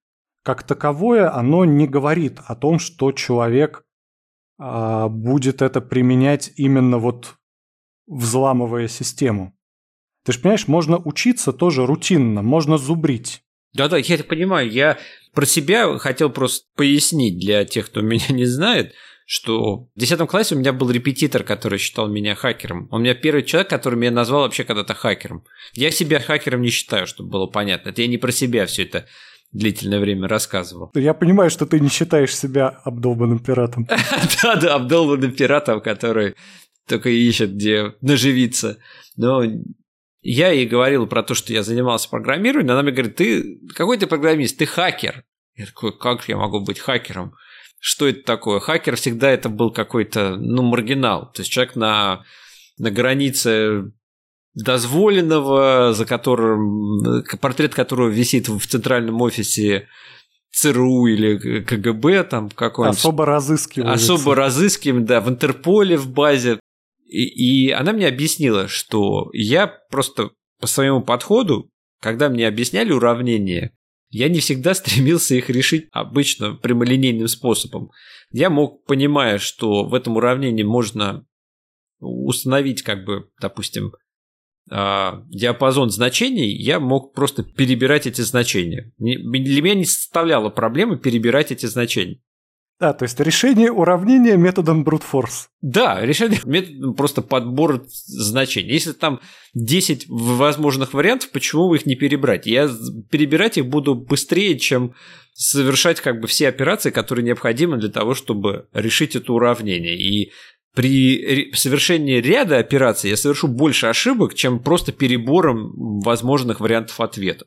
как 0.42 0.62
таковое, 0.62 1.34
оно 1.34 1.64
не 1.64 1.86
говорит 1.86 2.38
о 2.46 2.54
том, 2.54 2.78
что 2.78 3.12
человек 3.12 3.84
а, 4.58 5.08
будет 5.08 5.60
это 5.60 5.80
применять 5.80 6.52
именно 6.56 6.98
вот 6.98 7.36
взламывая 8.06 8.88
систему. 8.88 9.54
Ты 10.24 10.32
же 10.32 10.40
понимаешь, 10.40 10.68
можно 10.68 10.98
учиться 10.98 11.52
тоже 11.52 11.84
рутинно, 11.86 12.42
можно 12.42 12.78
зубрить. 12.78 13.42
Да-да, 13.72 13.96
я 13.96 14.14
это 14.14 14.24
понимаю. 14.24 14.70
Я 14.70 14.98
про 15.32 15.46
себя 15.46 15.98
хотел 15.98 16.30
просто 16.30 16.66
пояснить 16.76 17.38
для 17.38 17.64
тех, 17.64 17.86
кто 17.86 18.00
меня 18.02 18.26
не 18.28 18.44
знает– 18.44 18.94
что 19.32 19.86
в 19.94 20.00
10 20.00 20.28
классе 20.28 20.56
у 20.56 20.58
меня 20.58 20.72
был 20.72 20.90
репетитор, 20.90 21.44
который 21.44 21.78
считал 21.78 22.08
меня 22.08 22.34
хакером. 22.34 22.88
Он 22.90 23.00
у 23.00 23.04
меня 23.04 23.14
первый 23.14 23.44
человек, 23.44 23.70
который 23.70 23.96
меня 23.96 24.10
назвал 24.10 24.40
вообще 24.40 24.64
когда-то 24.64 24.92
хакером. 24.94 25.44
Я 25.72 25.92
себя 25.92 26.18
хакером 26.18 26.62
не 26.62 26.70
считаю, 26.70 27.06
чтобы 27.06 27.30
было 27.30 27.46
понятно. 27.46 27.90
Это 27.90 28.02
я 28.02 28.08
не 28.08 28.18
про 28.18 28.32
себя 28.32 28.66
все 28.66 28.82
это 28.82 29.06
длительное 29.52 30.00
время 30.00 30.26
рассказывал. 30.26 30.90
Я 30.96 31.14
понимаю, 31.14 31.48
что 31.48 31.64
ты 31.64 31.78
не 31.78 31.88
считаешь 31.88 32.36
себя 32.36 32.70
обдолбанным 32.82 33.38
пиратом. 33.38 33.86
Да-да, 34.42 34.74
обдолбанным 34.74 35.30
пиратом, 35.30 35.80
который 35.80 36.34
только 36.88 37.08
ищет, 37.08 37.54
где 37.54 37.94
наживиться. 38.00 38.78
Но 39.16 39.44
я 40.22 40.50
ей 40.50 40.66
говорил 40.66 41.06
про 41.06 41.22
то, 41.22 41.34
что 41.34 41.52
я 41.52 41.62
занимался 41.62 42.08
программированием, 42.08 42.72
она 42.72 42.82
мне 42.82 42.92
говорит, 42.92 43.16
ты 43.16 43.58
какой 43.74 43.98
ты 43.98 44.06
программист, 44.06 44.58
ты 44.58 44.66
хакер. 44.66 45.24
Я 45.54 45.66
такой, 45.66 45.96
как 45.96 46.28
я 46.28 46.36
могу 46.36 46.60
быть 46.60 46.78
хакером? 46.78 47.34
что 47.80 48.06
это 48.06 48.22
такое? 48.22 48.60
Хакер 48.60 48.96
всегда 48.96 49.30
это 49.30 49.48
был 49.48 49.72
какой-то, 49.72 50.36
ну, 50.36 50.62
маргинал. 50.62 51.32
То 51.32 51.40
есть 51.40 51.50
человек 51.50 51.76
на, 51.76 52.24
на 52.78 52.90
границе 52.90 53.92
дозволенного, 54.54 55.94
за 55.94 56.04
которым, 56.04 57.24
портрет 57.40 57.74
которого 57.74 58.08
висит 58.08 58.48
в 58.48 58.64
центральном 58.66 59.22
офисе 59.22 59.88
ЦРУ 60.52 61.06
или 61.06 61.62
КГБ 61.62 62.24
там 62.24 62.50
какой-нибудь. 62.50 62.98
Особо 62.98 63.24
разыскиваем. 63.24 63.92
Особо 63.92 64.34
разыскиваем, 64.34 65.06
да, 65.06 65.20
в 65.20 65.30
Интерполе 65.30 65.96
в 65.96 66.08
базе. 66.10 66.60
И, 67.10 67.70
она 67.70 67.92
мне 67.92 68.06
объяснила, 68.06 68.68
что 68.68 69.30
я 69.32 69.66
просто 69.66 70.30
по 70.60 70.66
своему 70.66 71.02
подходу, 71.02 71.70
когда 72.00 72.28
мне 72.28 72.46
объясняли 72.46 72.92
уравнение, 72.92 73.74
я 74.10 74.28
не 74.28 74.40
всегда 74.40 74.74
стремился 74.74 75.34
их 75.34 75.50
решить 75.50 75.88
обычно 75.92 76.54
прямолинейным 76.54 77.28
способом. 77.28 77.90
Я 78.32 78.50
мог, 78.50 78.84
понимая, 78.84 79.38
что 79.38 79.84
в 79.84 79.94
этом 79.94 80.16
уравнении 80.16 80.62
можно 80.62 81.26
установить, 81.98 82.82
как 82.82 83.04
бы, 83.04 83.28
допустим, 83.40 83.92
а, 84.70 85.24
диапазон 85.28 85.90
значений, 85.90 86.50
я 86.56 86.78
мог 86.78 87.12
просто 87.12 87.42
перебирать 87.42 88.06
эти 88.06 88.20
значения. 88.20 88.92
Для 88.98 89.62
меня 89.62 89.74
не 89.74 89.84
составляло 89.84 90.48
проблемы 90.48 90.96
перебирать 90.96 91.50
эти 91.50 91.66
значения. 91.66 92.20
А, 92.80 92.94
то 92.94 93.02
есть 93.02 93.20
решение 93.20 93.70
уравнения 93.70 94.38
методом 94.38 94.82
force. 94.84 95.48
Да, 95.60 96.00
решение 96.00 96.40
методом 96.46 96.94
просто 96.94 97.20
подбор 97.20 97.84
значений. 97.86 98.72
Если 98.72 98.92
там 98.92 99.20
10 99.52 100.06
возможных 100.08 100.94
вариантов, 100.94 101.30
почему 101.30 101.74
их 101.74 101.84
не 101.84 101.94
перебрать? 101.94 102.46
Я 102.46 102.70
перебирать 103.10 103.58
их 103.58 103.66
буду 103.66 103.94
быстрее, 103.94 104.58
чем 104.58 104.94
совершать 105.34 106.00
как 106.00 106.20
бы 106.20 106.26
все 106.26 106.48
операции, 106.48 106.90
которые 106.90 107.22
необходимы 107.22 107.76
для 107.76 107.90
того, 107.90 108.14
чтобы 108.14 108.66
решить 108.72 109.14
это 109.14 109.30
уравнение. 109.34 109.98
И 110.00 110.32
при 110.74 111.52
совершении 111.52 112.18
ряда 112.20 112.56
операций 112.56 113.10
я 113.10 113.18
совершу 113.18 113.48
больше 113.48 113.88
ошибок, 113.88 114.34
чем 114.34 114.58
просто 114.58 114.92
перебором 114.92 116.00
возможных 116.00 116.60
вариантов 116.60 116.98
ответа. 117.00 117.44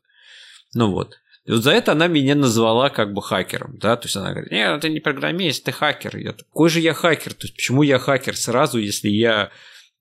Ну 0.75 0.91
вот. 0.91 1.15
И 1.45 1.51
вот 1.51 1.63
за 1.63 1.71
это 1.71 1.91
она 1.91 2.08
меня 2.08 2.36
назвала 2.36 2.89
как 2.89 3.13
бы 3.13 3.21
хакером, 3.21 3.77
да, 3.77 3.97
то 3.97 4.06
есть 4.06 4.15
она 4.15 4.32
говорит, 4.32 4.51
нет, 4.51 4.79
ты 4.79 4.89
не 4.89 5.01
программист, 5.01 5.65
ты 5.65 5.71
хакер. 5.73 6.15
Я 6.15 6.32
такой 6.32 6.69
же 6.69 6.79
я 6.79 6.93
хакер, 6.93 7.34
то 7.34 7.45
есть 7.45 7.56
почему 7.56 7.84
я 7.84 7.99
хакер 7.99 8.38
сразу, 8.38 8.77
если 8.77 9.10
я... 9.10 9.51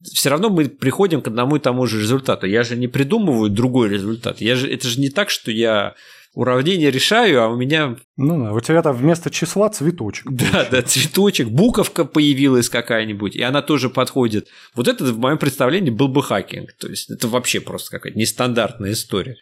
Все 0.02 0.30
равно 0.30 0.50
мы 0.50 0.68
приходим 0.68 1.20
к 1.20 1.28
одному 1.28 1.56
и 1.56 1.60
тому 1.60 1.86
же 1.86 2.00
результату. 2.00 2.46
Я 2.46 2.64
же 2.64 2.76
не 2.76 2.88
придумываю 2.88 3.50
другой 3.50 3.88
результат. 3.88 4.40
Я 4.40 4.56
же... 4.56 4.72
Это 4.72 4.88
же 4.88 5.00
не 5.00 5.10
так, 5.10 5.30
что 5.30 5.50
я 5.50 5.94
уравнение 6.34 6.90
решаю, 6.90 7.42
а 7.42 7.48
у 7.48 7.56
меня... 7.56 7.96
Ну 8.16 8.44
да, 8.44 8.52
у 8.52 8.60
тебя 8.60 8.82
там 8.82 8.96
вместо 8.96 9.30
числа 9.30 9.68
цветочек. 9.68 10.26
Да, 10.30 10.46
получается. 10.46 10.70
да, 10.70 10.82
цветочек, 10.82 11.48
буковка 11.48 12.04
появилась 12.04 12.68
какая-нибудь, 12.68 13.36
и 13.36 13.42
она 13.42 13.62
тоже 13.62 13.90
подходит. 13.90 14.48
Вот 14.74 14.88
это 14.88 15.04
в 15.04 15.18
моем 15.18 15.38
представлении 15.38 15.90
был 15.90 16.08
бы 16.08 16.22
хакинг. 16.22 16.72
То 16.78 16.88
есть 16.88 17.10
это 17.10 17.28
вообще 17.28 17.60
просто 17.60 17.90
какая-то 17.90 18.18
нестандартная 18.18 18.92
история. 18.92 19.36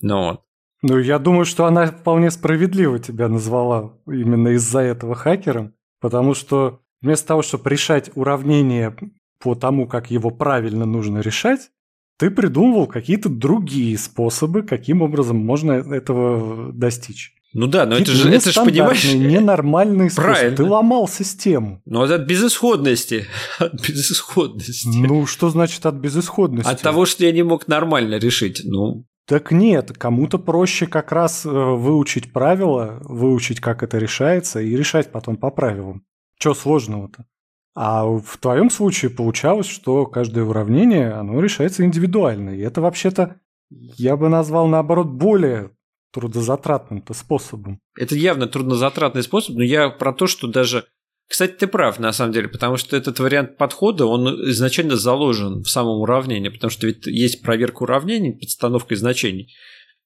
Но 0.00 0.30
вот. 0.30 0.40
Ну, 0.82 0.98
я 0.98 1.18
думаю, 1.18 1.44
что 1.44 1.66
она 1.66 1.86
вполне 1.86 2.30
справедливо 2.30 2.98
тебя 2.98 3.28
назвала 3.28 3.92
именно 4.06 4.48
из-за 4.48 4.80
этого 4.80 5.14
хакером, 5.14 5.74
потому 6.00 6.34
что 6.34 6.80
вместо 7.00 7.28
того, 7.28 7.42
чтобы 7.42 7.70
решать 7.70 8.10
уравнение 8.14 8.96
по 9.38 9.54
тому, 9.54 9.86
как 9.86 10.10
его 10.10 10.30
правильно 10.30 10.84
нужно 10.84 11.18
решать, 11.18 11.70
ты 12.18 12.30
придумывал 12.30 12.86
какие-то 12.86 13.28
другие 13.28 13.96
способы, 13.96 14.62
каким 14.62 15.02
образом 15.02 15.36
можно 15.38 15.72
этого 15.72 16.72
достичь. 16.72 17.34
Ну 17.54 17.66
да, 17.66 17.84
но 17.84 17.96
это 17.96 18.10
же, 18.12 18.30
это 18.30 18.50
же, 18.50 18.64
понимаешь... 18.64 19.04
ненормальный 19.14 20.10
способ. 20.10 20.32
Правильно. 20.32 20.56
Ты 20.56 20.64
ломал 20.64 21.06
систему. 21.06 21.82
Ну, 21.84 22.02
от 22.02 22.22
безысходности. 22.22 23.26
От 23.58 23.74
безысходности. 23.86 24.88
Ну, 24.88 25.26
что 25.26 25.50
значит 25.50 25.84
от 25.84 25.96
безысходности? 25.96 26.70
От 26.70 26.80
того, 26.80 27.04
что 27.04 27.24
я 27.24 27.32
не 27.32 27.42
мог 27.42 27.68
нормально 27.68 28.14
решить. 28.16 28.62
Ну, 28.64 29.04
так 29.26 29.52
нет, 29.52 29.92
кому-то 29.92 30.38
проще 30.38 30.86
как 30.86 31.12
раз 31.12 31.46
э, 31.46 31.48
выучить 31.48 32.32
правила, 32.32 32.98
выучить, 33.02 33.60
как 33.60 33.82
это 33.82 33.98
решается, 33.98 34.60
и 34.60 34.76
решать 34.76 35.12
потом 35.12 35.36
по 35.36 35.50
правилам. 35.50 36.04
Чего 36.38 36.54
сложного-то? 36.54 37.26
А 37.74 38.04
в 38.04 38.36
твоем 38.38 38.68
случае 38.68 39.10
получалось, 39.10 39.66
что 39.66 40.06
каждое 40.06 40.44
уравнение, 40.44 41.12
оно 41.12 41.40
решается 41.40 41.84
индивидуально. 41.84 42.50
И 42.50 42.60
это 42.60 42.80
вообще-то, 42.80 43.36
я 43.70 44.16
бы 44.16 44.28
назвал, 44.28 44.66
наоборот, 44.66 45.06
более 45.06 45.70
трудозатратным-то 46.12 47.14
способом. 47.14 47.80
Это 47.96 48.14
явно 48.14 48.46
труднозатратный 48.46 49.22
способ, 49.22 49.56
но 49.56 49.62
я 49.62 49.88
про 49.88 50.12
то, 50.12 50.26
что 50.26 50.46
даже 50.46 50.84
кстати, 51.32 51.52
ты 51.52 51.66
прав, 51.66 51.98
на 51.98 52.12
самом 52.12 52.34
деле, 52.34 52.46
потому 52.46 52.76
что 52.76 52.94
этот 52.94 53.18
вариант 53.18 53.56
подхода, 53.56 54.04
он 54.04 54.50
изначально 54.50 54.96
заложен 54.96 55.62
в 55.62 55.70
самом 55.70 56.02
уравнении, 56.02 56.50
потому 56.50 56.70
что 56.70 56.86
ведь 56.86 57.06
есть 57.06 57.40
проверка 57.40 57.84
уравнений, 57.84 58.34
подстановка 58.34 58.94
значений. 58.96 59.50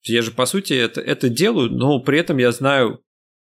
Я 0.04 0.22
же, 0.22 0.30
по 0.30 0.46
сути, 0.46 0.74
это, 0.74 1.00
это 1.00 1.28
делаю, 1.28 1.68
но 1.72 1.98
при 1.98 2.20
этом 2.20 2.36
я 2.36 2.52
знаю 2.52 3.00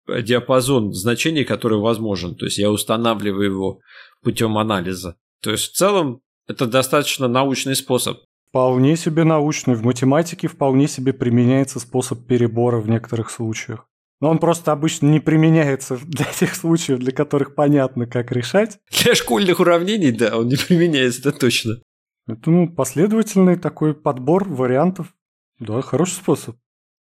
диапазон 0.06 0.92
значений, 0.92 1.44
который 1.44 1.80
возможен. 1.80 2.36
То 2.36 2.44
есть 2.44 2.56
я 2.56 2.70
устанавливаю 2.70 3.50
его 3.50 3.80
путем 4.22 4.58
анализа. 4.58 5.16
То 5.42 5.50
есть 5.50 5.72
в 5.72 5.76
целом 5.76 6.20
это 6.46 6.66
достаточно 6.66 7.26
научный 7.26 7.74
способ. 7.74 8.18
Вполне 8.50 8.96
себе 8.96 9.24
научный. 9.24 9.74
В 9.74 9.82
математике 9.82 10.46
вполне 10.46 10.86
себе 10.86 11.12
применяется 11.12 11.80
способ 11.80 12.28
перебора 12.28 12.78
в 12.78 12.88
некоторых 12.88 13.28
случаях. 13.28 13.88
Но 14.22 14.30
он 14.30 14.38
просто 14.38 14.70
обычно 14.70 15.08
не 15.08 15.18
применяется 15.18 15.98
для 16.04 16.24
тех 16.24 16.54
случаев, 16.54 17.00
для 17.00 17.10
которых 17.10 17.56
понятно, 17.56 18.06
как 18.06 18.30
решать. 18.30 18.78
Для 19.02 19.16
школьных 19.16 19.58
уравнений, 19.58 20.12
да, 20.12 20.38
он 20.38 20.46
не 20.46 20.56
применяется, 20.56 21.28
это 21.28 21.38
точно. 21.40 21.82
Это, 22.28 22.48
ну, 22.48 22.72
последовательный 22.72 23.56
такой 23.56 23.94
подбор 23.94 24.48
вариантов. 24.48 25.12
Да, 25.58 25.82
хороший 25.82 26.14
способ. 26.14 26.56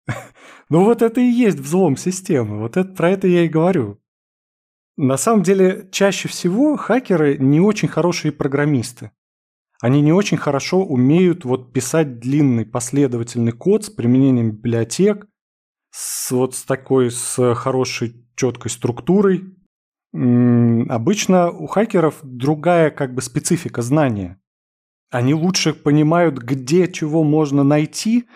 Ну 0.71 0.85
вот 0.85 1.01
это 1.01 1.19
и 1.19 1.25
есть 1.25 1.59
взлом 1.59 1.97
системы, 1.97 2.59
вот 2.59 2.77
это, 2.77 2.93
про 2.93 3.11
это 3.11 3.27
я 3.27 3.45
и 3.45 3.49
говорю. 3.49 3.99
На 4.99 5.17
самом 5.17 5.43
деле, 5.43 5.89
чаще 5.91 6.29
всего 6.29 6.77
хакеры 6.77 7.39
не 7.39 7.59
очень 7.59 7.89
хорошие 7.89 8.33
программисты. 8.33 9.13
Они 9.81 10.03
не 10.03 10.13
очень 10.13 10.37
хорошо 10.37 10.85
умеют 10.85 11.47
вот 11.47 11.73
писать 11.73 12.19
длинный 12.19 12.67
последовательный 12.67 13.53
код 13.53 13.87
с 13.87 13.89
применением 13.89 14.51
библиотек, 14.51 15.27
с 15.99 16.31
вот 16.31 16.55
с 16.55 16.63
такой, 16.63 17.11
с 17.11 17.55
хорошей 17.57 18.15
четкой 18.37 18.71
структурой. 18.71 19.43
Обычно 20.13 21.51
у 21.51 21.67
хакеров 21.67 22.21
другая 22.23 22.91
как 22.91 23.15
бы 23.15 23.21
специфика 23.21 23.83
знания. 23.83 24.41
Они 25.11 25.35
лучше 25.35 25.75
понимают, 25.75 26.37
где 26.39 26.87
чего 26.91 27.25
можно 27.25 27.65
найти, 27.65 28.27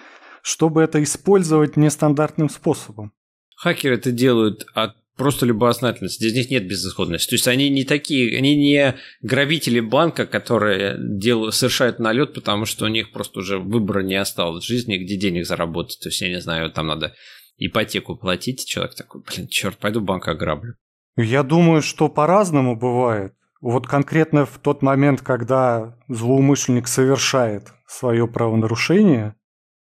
чтобы 0.43 0.83
это 0.83 1.01
использовать 1.05 1.77
нестандартным 1.77 2.49
способом. 2.49 3.13
Хакеры 3.55 3.95
это 3.95 4.11
делают 4.11 4.67
от 4.75 4.97
просто 5.17 5.47
любознательности. 5.47 6.19
Здесь 6.19 6.35
них 6.35 6.51
нет 6.51 6.67
безысходности. 6.67 7.31
То 7.31 7.35
есть 7.37 7.47
они 7.47 7.69
не 7.71 7.85
такие, 7.85 8.37
они 8.37 8.57
не 8.57 8.97
грабители 9.21 9.79
банка, 9.79 10.27
которые 10.27 10.97
делают, 10.99 11.55
совершают 11.55 12.01
налет, 12.01 12.35
потому 12.35 12.65
что 12.65 12.87
у 12.87 12.89
них 12.89 13.13
просто 13.13 13.39
уже 13.39 13.59
выбора 13.59 14.03
не 14.03 14.17
осталось 14.17 14.65
в 14.65 14.69
жизни, 14.69 14.99
где 14.99 15.17
денег 15.17 15.47
заработать. 15.47 16.01
То 16.01 16.09
есть, 16.09 16.21
я 16.23 16.29
не 16.29 16.41
знаю, 16.41 16.73
там 16.73 16.89
надо 16.89 17.15
ипотеку 17.57 18.17
платить, 18.17 18.67
человек 18.67 18.95
такой, 18.95 19.23
блин, 19.23 19.49
черт, 19.49 19.79
пойду 19.79 20.01
банк 20.01 20.29
ограблю. 20.29 20.75
Я 21.17 21.43
думаю, 21.43 21.83
что 21.83 22.09
по-разному 22.09 22.77
бывает. 22.77 23.35
Вот 23.61 23.87
конкретно 23.87 24.45
в 24.45 24.59
тот 24.59 24.83
момент, 24.83 25.23
когда 25.23 25.97
злоумышленник 26.09 26.89
совершает 26.89 27.73
свое 27.87 28.27
правонарушение, 28.27 29.37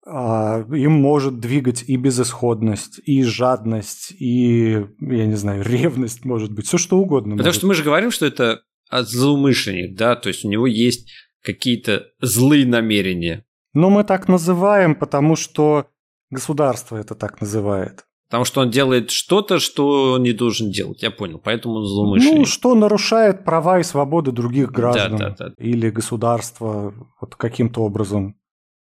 а, 0.07 0.65
им 0.73 0.93
может 0.93 1.39
двигать 1.39 1.83
и 1.87 1.97
безысходность, 1.97 2.99
и 3.05 3.23
жадность, 3.25 4.13
и, 4.19 4.87
я 5.01 5.27
не 5.27 5.35
знаю, 5.35 5.63
ревность, 5.63 6.25
может 6.25 6.51
быть, 6.53 6.67
все 6.67 6.79
что 6.79 6.99
угодно. 6.99 7.33
Потому 7.33 7.49
может. 7.49 7.59
что 7.59 7.67
мы 7.67 7.75
же 7.75 7.85
говорим, 7.85 8.11
что 8.11 8.25
это 8.25 8.63
злоумышленник, 8.91 9.97
да, 9.97 10.17
то 10.17 10.29
есть 10.29 10.47
у 10.47 10.49
него 10.49 10.67
есть 10.67 11.11
какие-то 11.43 12.07
злые 12.23 12.67
намерения. 12.67 13.45
Но 13.75 13.91
мы 13.91 14.03
так 14.03 14.29
называем, 14.29 14.95
потому 14.95 15.37
что 15.37 15.89
Государство 16.31 16.97
это 16.97 17.15
так 17.15 17.41
называет. 17.41 18.05
Потому 18.29 18.45
что 18.45 18.61
он 18.61 18.71
делает 18.71 19.11
что-то, 19.11 19.59
что 19.59 20.13
он 20.13 20.23
не 20.23 20.33
должен 20.33 20.71
делать, 20.71 21.03
я 21.03 21.11
понял, 21.11 21.41
поэтому 21.43 21.77
он 21.77 21.87
злоумышленник. 21.87 22.39
Ну, 22.41 22.45
что 22.45 22.75
нарушает 22.75 23.45
права 23.45 23.79
и 23.79 23.83
свободы 23.83 24.33
других 24.33 24.71
граждан 24.71 25.17
да, 25.17 25.31
да, 25.31 25.49
да. 25.49 25.55
или 25.57 25.89
государства 25.89 26.93
вот 27.21 27.37
каким-то 27.37 27.83
образом. 27.83 28.37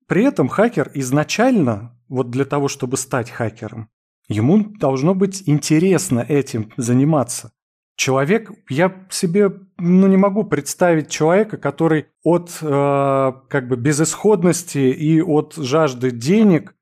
При 0.08 0.25
этом 0.25 0.49
хакер 0.49 0.91
изначально, 0.93 1.97
вот 2.10 2.30
для 2.32 2.43
того, 2.43 2.67
чтобы 2.67 2.97
стать 2.97 3.30
хакером, 3.30 3.89
ему 4.28 4.65
должно 4.78 5.15
быть 5.15 5.43
интересно 5.45 6.19
этим 6.28 6.73
заниматься. 6.75 7.54
Человек, 7.95 8.52
я 8.69 9.08
себе 9.10 9.52
ну, 9.78 10.08
не 10.08 10.17
могу 10.17 10.43
представить 10.43 11.10
человека, 11.10 11.58
который 11.58 12.08
от 12.23 12.58
э, 12.62 13.32
как 13.49 13.67
бы 13.67 13.75
безысходности 13.78 14.78
и 14.78 15.21
от 15.21 15.56
жажды 15.56 16.12
денег 16.12 16.75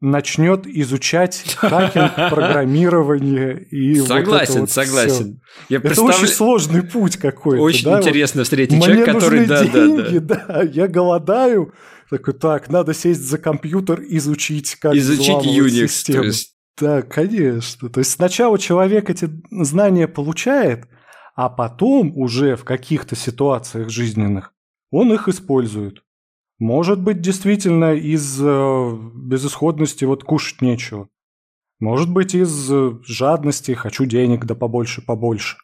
начнет 0.00 0.66
изучать 0.66 1.42
хакинг, 1.56 2.14
программирование 2.30 3.62
и 3.62 3.96
согласен, 3.96 4.30
вот 4.30 4.42
это 4.42 4.60
вот 4.60 4.70
согласен. 4.70 5.40
Я 5.68 5.78
это 5.78 5.88
представля... 5.88 6.14
очень 6.14 6.26
сложный 6.28 6.82
путь 6.82 7.16
какой-то. 7.16 7.62
Очень 7.62 7.84
да? 7.84 7.98
интересно 7.98 8.44
встретить 8.44 8.82
человека, 8.82 9.12
который 9.12 9.46
да, 9.46 9.64
деньги, 9.64 10.18
да, 10.18 10.34
да. 10.34 10.46
да, 10.48 10.62
я 10.62 10.88
голодаю, 10.88 11.74
такой, 12.10 12.34
так, 12.34 12.68
надо 12.68 12.94
сесть 12.94 13.22
за 13.22 13.38
компьютер, 13.38 14.02
изучить, 14.08 14.76
как 14.76 14.94
изучить 14.94 15.44
Unix. 15.46 15.88
Систему. 15.88 16.18
То 16.20 16.24
есть... 16.26 16.54
Да, 16.80 17.02
конечно. 17.02 17.88
То 17.90 17.98
есть 17.98 18.12
сначала 18.12 18.56
человек 18.56 19.10
эти 19.10 19.28
знания 19.50 20.06
получает, 20.06 20.86
а 21.34 21.48
потом 21.48 22.12
уже 22.16 22.54
в 22.54 22.64
каких-то 22.64 23.16
ситуациях 23.16 23.90
жизненных 23.90 24.52
он 24.90 25.12
их 25.12 25.28
использует. 25.28 26.02
Может 26.58 27.00
быть, 27.00 27.20
действительно 27.20 27.94
из 27.94 28.40
э, 28.42 28.98
безысходности 29.14 30.04
вот 30.04 30.24
кушать 30.24 30.60
нечего. 30.60 31.08
Может 31.78 32.12
быть, 32.12 32.34
из 32.34 32.70
э, 32.72 32.98
жадности 33.04 33.72
хочу 33.72 34.06
денег 34.06 34.44
да 34.44 34.56
побольше, 34.56 35.00
побольше. 35.00 35.56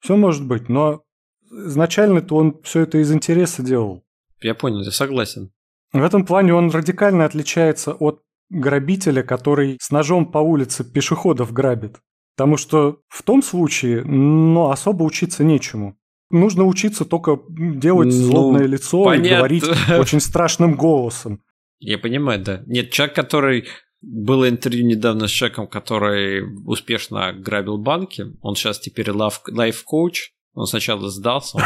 Все 0.00 0.16
может 0.16 0.46
быть, 0.46 0.68
но 0.68 1.02
изначально-то 1.50 2.36
он 2.36 2.60
все 2.62 2.82
это 2.82 2.98
из 2.98 3.12
интереса 3.12 3.62
делал. 3.62 4.04
Я 4.40 4.54
понял, 4.54 4.82
я 4.82 4.92
согласен. 4.92 5.50
В 5.92 6.02
этом 6.02 6.24
плане 6.24 6.54
он 6.54 6.70
радикально 6.70 7.24
отличается 7.24 7.92
от 7.94 8.22
грабителя, 8.50 9.22
который 9.22 9.78
с 9.80 9.90
ножом 9.90 10.30
по 10.30 10.38
улице 10.38 10.84
пешеходов 10.84 11.52
грабит. 11.52 11.98
Потому 12.36 12.56
что 12.56 13.00
в 13.08 13.24
том 13.24 13.42
случае, 13.42 14.04
ну, 14.04 14.70
особо 14.70 15.02
учиться 15.02 15.42
нечему. 15.42 15.98
Нужно 16.30 16.64
учиться 16.64 17.04
только 17.04 17.40
делать 17.48 18.08
ну, 18.08 18.12
злобное 18.12 18.66
лицо 18.66 19.04
понятно. 19.04 19.26
и 19.26 19.36
говорить 19.36 19.64
очень 19.98 20.20
страшным 20.20 20.76
голосом. 20.76 21.42
Я 21.80 21.98
понимаю, 21.98 22.42
да. 22.42 22.62
Нет, 22.66 22.90
человек, 22.90 23.14
который... 23.14 23.66
Было 24.00 24.48
интервью 24.48 24.86
недавно 24.86 25.26
с 25.26 25.30
человеком, 25.32 25.66
который 25.66 26.44
успешно 26.64 27.32
грабил 27.32 27.78
банки. 27.78 28.26
Он 28.42 28.54
сейчас 28.54 28.78
теперь 28.78 29.10
лайф-коуч. 29.10 30.30
Он 30.54 30.66
сначала 30.66 31.10
сдался. 31.10 31.56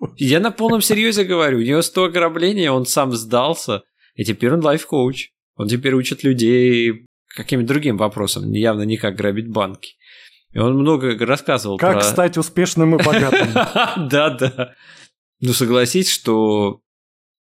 Он... 0.00 0.12
Я 0.16 0.40
на 0.40 0.50
полном 0.50 0.80
серьезе 0.80 1.24
говорю. 1.24 1.58
У 1.58 1.62
него 1.62 1.82
100 1.82 2.04
ограблений, 2.04 2.68
он 2.68 2.86
сам 2.86 3.12
сдался. 3.12 3.82
И 4.14 4.24
теперь 4.24 4.54
он 4.54 4.60
лайф-коуч. 4.60 5.28
Он 5.56 5.68
теперь 5.68 5.92
учит 5.92 6.24
людей 6.24 7.04
каким-то 7.36 7.66
другим 7.66 7.96
вопросам, 7.96 8.50
явно 8.52 8.82
не 8.82 8.96
как 8.96 9.16
грабить 9.16 9.48
банки. 9.48 9.96
И 10.52 10.58
он 10.58 10.74
много 10.74 11.16
рассказывал 11.24 11.78
как 11.78 11.92
про... 11.92 12.00
Как 12.00 12.08
стать 12.08 12.38
успешным 12.38 12.96
и 12.96 13.02
богатым. 13.02 13.48
Да, 14.08 14.30
да. 14.30 14.74
Ну, 15.40 15.52
согласись, 15.52 16.10
что 16.10 16.80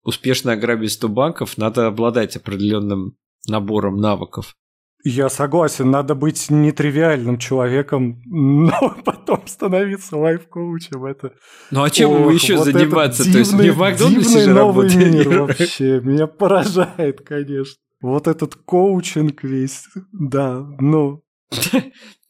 успешно 0.03 0.53
ограбить 0.53 0.93
100 0.93 1.09
банков 1.09 1.57
надо 1.57 1.87
обладать 1.87 2.35
определенным 2.35 3.17
набором 3.47 3.97
навыков. 3.97 4.55
Я 5.03 5.29
согласен, 5.29 5.89
надо 5.89 6.13
быть 6.13 6.49
нетривиальным 6.49 7.37
человеком, 7.37 8.21
но 8.25 8.95
потом 9.03 9.45
становиться 9.47 10.17
лайф-коучем. 10.17 11.05
Это... 11.05 11.33
Ну 11.71 11.83
а 11.83 11.89
чем 11.89 12.13
ему 12.13 12.29
еще 12.29 12.57
вот 12.57 12.65
заниматься? 12.65 13.23
Дивный, 13.23 13.33
То 13.33 13.39
есть 13.39 13.53
не 13.53 13.69
в 13.71 13.77
Макдональдсе 13.77 14.39
же 14.41 14.53
новый 14.53 14.95
мир 14.95 15.41
вообще. 15.41 15.99
Меня 16.01 16.27
поражает, 16.27 17.21
конечно. 17.21 17.75
Вот 18.01 18.27
этот 18.27 18.55
коучинг 18.55 19.43
весь, 19.43 19.87
да, 20.11 20.65
ну... 20.79 21.23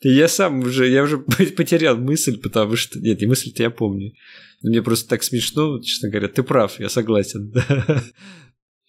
Я 0.01 0.27
сам 0.27 0.59
уже, 0.59 0.87
я 0.87 1.03
уже 1.03 1.17
потерял 1.57 1.97
мысль, 1.97 2.39
потому 2.39 2.75
что... 2.75 2.99
Нет, 2.99 3.21
не 3.21 3.27
мысль-то 3.27 3.63
я 3.63 3.69
помню. 3.69 4.13
Мне 4.61 4.81
просто 4.81 5.09
так 5.09 5.23
смешно, 5.23 5.79
честно 5.81 6.09
говоря. 6.09 6.27
Ты 6.27 6.43
прав, 6.43 6.79
я 6.79 6.89
согласен. 6.89 7.53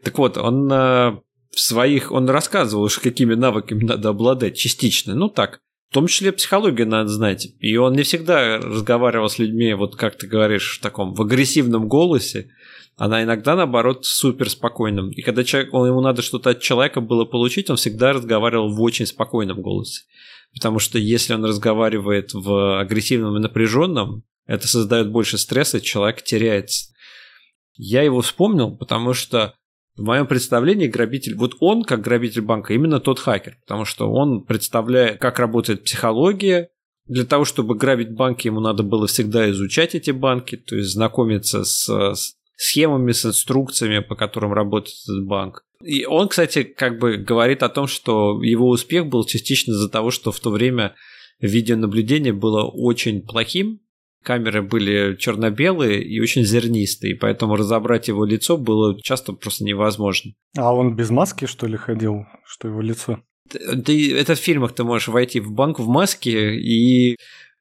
Так 0.04 0.18
вот, 0.18 0.36
он 0.36 0.68
в 0.68 1.22
своих... 1.52 2.10
Он 2.10 2.28
рассказывал, 2.28 2.88
какими 3.00 3.34
навыками 3.34 3.84
надо 3.84 4.08
обладать 4.08 4.56
частично. 4.56 5.14
Ну 5.14 5.28
так, 5.28 5.60
в 5.92 5.94
том 5.94 6.06
числе 6.06 6.32
психологию 6.32 6.88
надо 6.88 7.10
знать. 7.10 7.48
И 7.60 7.76
он 7.76 7.92
не 7.92 8.02
всегда 8.02 8.56
разговаривал 8.56 9.28
с 9.28 9.38
людьми, 9.38 9.74
вот 9.74 9.94
как 9.94 10.16
ты 10.16 10.26
говоришь, 10.26 10.78
в 10.78 10.80
таком, 10.80 11.14
в 11.14 11.20
агрессивном 11.20 11.86
голосе 11.86 12.50
она 12.96 13.22
иногда, 13.22 13.56
наоборот, 13.56 14.06
супер 14.06 14.48
спокойным. 14.48 15.10
И 15.10 15.20
когда 15.20 15.44
человек, 15.44 15.74
он, 15.74 15.88
ему 15.88 16.00
надо 16.00 16.22
что-то 16.22 16.50
от 16.50 16.62
человека 16.62 17.02
было 17.02 17.26
получить, 17.26 17.68
он 17.68 17.76
всегда 17.76 18.14
разговаривал 18.14 18.74
в 18.74 18.80
очень 18.80 19.04
спокойном 19.06 19.60
голосе. 19.60 20.04
Потому 20.54 20.78
что 20.78 20.98
если 20.98 21.34
он 21.34 21.44
разговаривает 21.44 22.34
в 22.34 22.80
агрессивном 22.80 23.36
и 23.36 23.40
напряженном, 23.40 24.24
это 24.46 24.68
создает 24.68 25.10
больше 25.10 25.38
стресса, 25.38 25.80
человек 25.80 26.22
теряется. 26.22 26.92
Я 27.74 28.02
его 28.02 28.20
вспомнил, 28.20 28.76
потому 28.76 29.14
что 29.14 29.54
в 29.96 30.02
моем 30.02 30.26
представлении 30.26 30.86
грабитель, 30.88 31.34
вот 31.36 31.56
он 31.60 31.84
как 31.84 32.00
грабитель 32.00 32.42
банка 32.42 32.74
именно 32.74 33.00
тот 33.00 33.18
хакер, 33.18 33.58
потому 33.66 33.84
что 33.84 34.10
он 34.10 34.44
представляет, 34.44 35.20
как 35.20 35.38
работает 35.38 35.84
психология. 35.84 36.70
Для 37.06 37.24
того, 37.24 37.44
чтобы 37.44 37.74
грабить 37.74 38.14
банки, 38.14 38.46
ему 38.46 38.60
надо 38.60 38.82
было 38.84 39.06
всегда 39.06 39.50
изучать 39.50 39.94
эти 39.94 40.12
банки, 40.12 40.56
то 40.56 40.76
есть 40.76 40.92
знакомиться 40.92 41.64
с, 41.64 42.14
схемами, 42.56 43.12
с 43.12 43.26
инструкциями, 43.26 43.98
по 43.98 44.14
которым 44.14 44.52
работает 44.52 44.96
этот 45.04 45.26
банк. 45.26 45.64
И 45.84 46.04
он, 46.04 46.28
кстати, 46.28 46.62
как 46.62 46.98
бы 46.98 47.16
говорит 47.16 47.62
о 47.62 47.68
том, 47.68 47.86
что 47.86 48.42
его 48.42 48.68
успех 48.68 49.06
был 49.06 49.24
частично 49.24 49.72
из-за 49.72 49.88
того, 49.88 50.10
что 50.10 50.32
в 50.32 50.40
то 50.40 50.50
время 50.50 50.94
видеонаблюдение 51.40 52.32
было 52.32 52.64
очень 52.64 53.22
плохим, 53.22 53.80
камеры 54.22 54.62
были 54.62 55.16
черно-белые 55.16 56.02
и 56.02 56.20
очень 56.20 56.44
зернистые, 56.44 57.16
поэтому 57.16 57.56
разобрать 57.56 58.08
его 58.08 58.24
лицо 58.24 58.56
было 58.56 59.00
часто 59.02 59.32
просто 59.32 59.64
невозможно. 59.64 60.32
А 60.56 60.74
он 60.74 60.94
без 60.94 61.10
маски, 61.10 61.46
что 61.46 61.66
ли, 61.66 61.76
ходил, 61.76 62.24
что 62.44 62.68
его 62.68 62.80
лицо? 62.80 63.20
Ты, 63.50 64.16
это 64.16 64.34
в 64.34 64.38
фильмах 64.38 64.72
ты 64.72 64.84
можешь 64.84 65.08
войти 65.08 65.40
в 65.40 65.52
банк 65.52 65.78
в 65.78 65.86
маске 65.86 66.54
и 66.54 67.16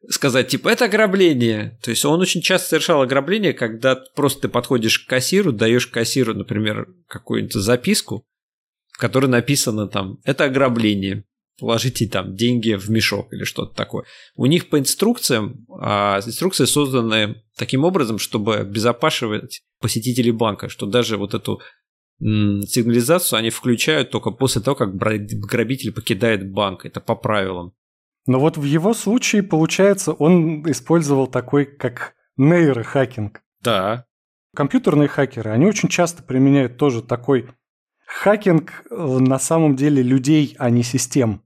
сказать, 0.09 0.47
типа, 0.47 0.69
это 0.69 0.85
ограбление. 0.85 1.77
То 1.83 1.91
есть 1.91 2.03
он 2.05 2.19
очень 2.19 2.41
часто 2.41 2.69
совершал 2.69 3.01
ограбление, 3.01 3.53
когда 3.53 3.95
просто 4.15 4.43
ты 4.43 4.49
подходишь 4.49 4.99
к 4.99 5.09
кассиру, 5.09 5.51
даешь 5.51 5.87
кассиру, 5.87 6.33
например, 6.33 6.87
какую-нибудь 7.07 7.53
записку, 7.53 8.25
в 8.91 8.97
которой 8.97 9.27
написано 9.27 9.87
там, 9.87 10.19
это 10.23 10.45
ограбление, 10.45 11.25
положите 11.59 12.07
там 12.07 12.35
деньги 12.35 12.73
в 12.73 12.89
мешок 12.89 13.31
или 13.31 13.43
что-то 13.43 13.75
такое. 13.75 14.05
У 14.35 14.47
них 14.47 14.69
по 14.69 14.79
инструкциям, 14.79 15.65
а 15.79 16.19
инструкции 16.25 16.65
созданы 16.65 17.43
таким 17.55 17.83
образом, 17.83 18.17
чтобы 18.17 18.57
обезопашивать 18.57 19.61
посетителей 19.79 20.31
банка, 20.31 20.69
что 20.69 20.87
даже 20.87 21.17
вот 21.17 21.33
эту 21.35 21.61
сигнализацию 22.19 23.39
они 23.39 23.49
включают 23.49 24.11
только 24.11 24.31
после 24.31 24.61
того, 24.61 24.75
как 24.75 24.95
грабитель 24.95 25.91
покидает 25.91 26.51
банк. 26.51 26.85
Это 26.85 27.01
по 27.01 27.15
правилам. 27.15 27.73
Но 28.27 28.39
вот 28.39 28.57
в 28.57 28.63
его 28.63 28.93
случае, 28.93 29.43
получается, 29.43 30.13
он 30.13 30.69
использовал 30.69 31.27
такой, 31.27 31.65
как 31.65 32.13
нейрохакинг. 32.37 33.41
Да. 33.61 34.05
Компьютерные 34.55 35.07
хакеры, 35.07 35.51
они 35.51 35.65
очень 35.65 35.89
часто 35.89 36.23
применяют 36.23 36.77
тоже 36.77 37.01
такой 37.01 37.49
хакинг 38.05 38.83
э, 38.89 38.95
на 38.95 39.39
самом 39.39 39.75
деле 39.75 40.03
людей, 40.03 40.55
а 40.59 40.69
не 40.69 40.83
систем. 40.83 41.41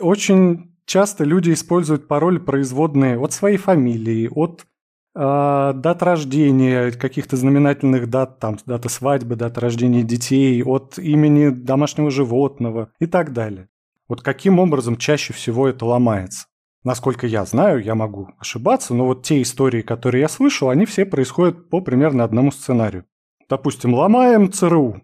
Очень 0.00 0.76
часто 0.86 1.24
люди 1.24 1.52
используют 1.52 2.06
пароли 2.06 2.38
производные 2.38 3.18
от 3.18 3.32
своей 3.32 3.56
фамилии, 3.56 4.28
от 4.32 4.66
э, 5.14 5.72
дат 5.74 6.02
рождения, 6.02 6.92
каких-то 6.92 7.36
знаменательных 7.36 8.08
дат, 8.08 8.38
там, 8.38 8.58
дата 8.64 8.88
свадьбы, 8.88 9.34
дата 9.34 9.60
рождения 9.60 10.02
детей, 10.02 10.62
от 10.62 10.98
имени 10.98 11.48
домашнего 11.48 12.10
животного 12.10 12.90
и 13.00 13.06
так 13.06 13.32
далее. 13.32 13.68
Вот 14.08 14.22
каким 14.22 14.58
образом 14.58 14.96
чаще 14.96 15.32
всего 15.32 15.68
это 15.68 15.84
ломается? 15.84 16.46
Насколько 16.82 17.26
я 17.26 17.44
знаю, 17.44 17.82
я 17.82 17.94
могу 17.94 18.30
ошибаться, 18.38 18.94
но 18.94 19.04
вот 19.04 19.22
те 19.22 19.42
истории, 19.42 19.82
которые 19.82 20.22
я 20.22 20.28
слышал, 20.28 20.70
они 20.70 20.86
все 20.86 21.04
происходят 21.04 21.68
по 21.68 21.80
примерно 21.80 22.24
одному 22.24 22.50
сценарию. 22.50 23.04
Допустим, 23.48 23.94
ломаем 23.94 24.50
ЦРУ. 24.50 25.02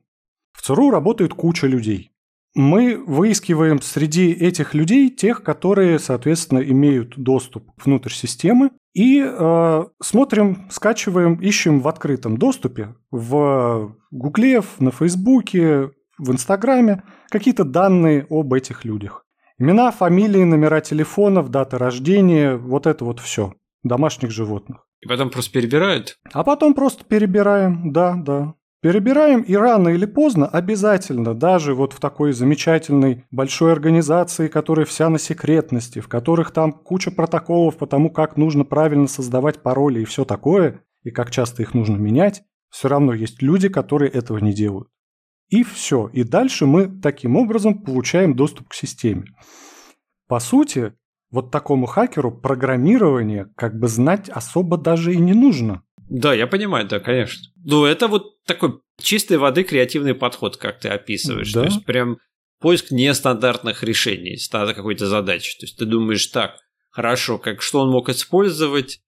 В 0.53 0.63
ЦРУ 0.63 0.91
работает 0.91 1.35
куча 1.35 1.67
людей. 1.67 2.13
Мы 2.55 2.97
выискиваем 2.97 3.83
среди 3.83 4.31
этих 4.31 4.75
людей 4.75 5.11
тех, 5.11 5.43
которые, 5.43 5.99
соответственно, 5.99 6.61
имеют 6.61 7.19
доступ 7.19 7.69
внутрь 7.85 8.13
системы, 8.13 8.71
и 8.95 9.21
э, 9.21 9.85
смотрим, 10.01 10.69
скачиваем, 10.71 11.35
ищем 11.35 11.81
в 11.81 11.89
открытом 11.89 12.37
доступе 12.37 12.95
в 13.11 13.97
Гугле, 14.13 14.63
на 14.79 14.93
Фейсбуке, 14.93 15.91
в 16.19 16.31
Инстаграме 16.33 17.03
какие-то 17.31 17.65
данные 17.65 18.27
об 18.31 18.53
этих 18.53 18.85
людях. 18.85 19.25
Имена, 19.59 19.91
фамилии, 19.91 20.43
номера 20.43 20.81
телефонов, 20.81 21.51
дата 21.51 21.79
рождения, 21.79 22.57
вот 22.57 22.87
это 22.87 23.05
вот 23.05 23.21
все. 23.21 23.55
Домашних 23.83 24.31
животных. 24.31 24.87
И 25.01 25.07
потом 25.07 25.31
просто 25.31 25.53
перебирают? 25.53 26.19
А 26.33 26.43
потом 26.43 26.75
просто 26.75 27.05
перебираем, 27.05 27.93
да, 27.93 28.15
да. 28.15 28.55
Перебираем, 28.81 29.41
и 29.43 29.55
рано 29.55 29.91
или 29.91 30.05
поздно 30.05 30.47
обязательно, 30.47 31.35
даже 31.35 31.75
вот 31.75 31.95
в 31.95 32.01
такой 32.01 32.33
замечательной 32.33 33.25
большой 33.31 33.73
организации, 33.73 34.49
которая 34.49 34.85
вся 34.85 35.09
на 35.09 35.19
секретности, 35.19 36.01
в 36.01 36.09
которых 36.09 36.51
там 36.51 36.73
куча 36.73 37.11
протоколов 37.11 37.77
по 37.77 37.87
тому, 37.87 38.11
как 38.11 38.37
нужно 38.37 38.65
правильно 38.65 39.07
создавать 39.07 39.63
пароли 39.63 40.01
и 40.01 40.05
все 40.05 40.27
такое, 40.27 40.83
и 41.03 41.11
как 41.11 41.31
часто 41.31 41.63
их 41.63 41.73
нужно 41.73 41.97
менять, 41.97 42.43
все 42.69 42.89
равно 42.89 43.15
есть 43.15 43.41
люди, 43.41 43.69
которые 43.69 44.11
этого 44.11 44.39
не 44.39 44.53
делают. 44.53 44.89
И 45.49 45.63
все. 45.63 46.09
И 46.13 46.25
дальше 46.25 46.67
мы 46.67 46.89
таким 47.01 47.37
образом 47.37 47.83
получаем 47.83 48.35
доступ 48.35 48.69
к 48.69 48.75
системе. 48.75 49.27
По 50.27 50.41
сути, 50.41 50.95
вот 51.31 51.51
такому 51.51 51.87
хакеру 51.87 52.33
программирование 52.33 53.47
как 53.57 53.79
бы 53.79 53.89
знать 53.89 54.29
особо 54.29 54.79
даже 54.79 55.13
и 55.13 55.17
не 55.17 55.35
нужно. 55.35 55.83
Да, 56.09 56.35
я 56.35 56.47
понимаю, 56.47 56.87
да, 56.87 57.01
конечно. 57.01 57.51
Ну, 57.65 57.85
это 57.85 58.09
вот 58.09 58.43
такой 58.45 58.81
чистой 59.01 59.39
воды 59.39 59.65
креативный 59.65 60.15
подход, 60.15 60.57
как 60.57 60.81
ты 60.81 60.89
описываешь. 60.89 61.53
Да. 61.53 61.61
То 61.61 61.67
есть 61.67 61.85
прям 61.85 62.19
поиск 62.61 62.91
нестандартных 62.91 63.83
решений 63.83 64.39
какой-то 64.51 65.07
задачей. 65.07 65.59
То 65.59 65.67
есть 65.67 65.79
ты 65.79 65.87
думаешь, 65.87 66.27
так, 66.29 66.57
хорошо, 66.91 67.39
как 67.39 67.63
что 67.63 67.81
он 67.81 67.91
мог 67.91 68.09
использовать, 68.09 69.01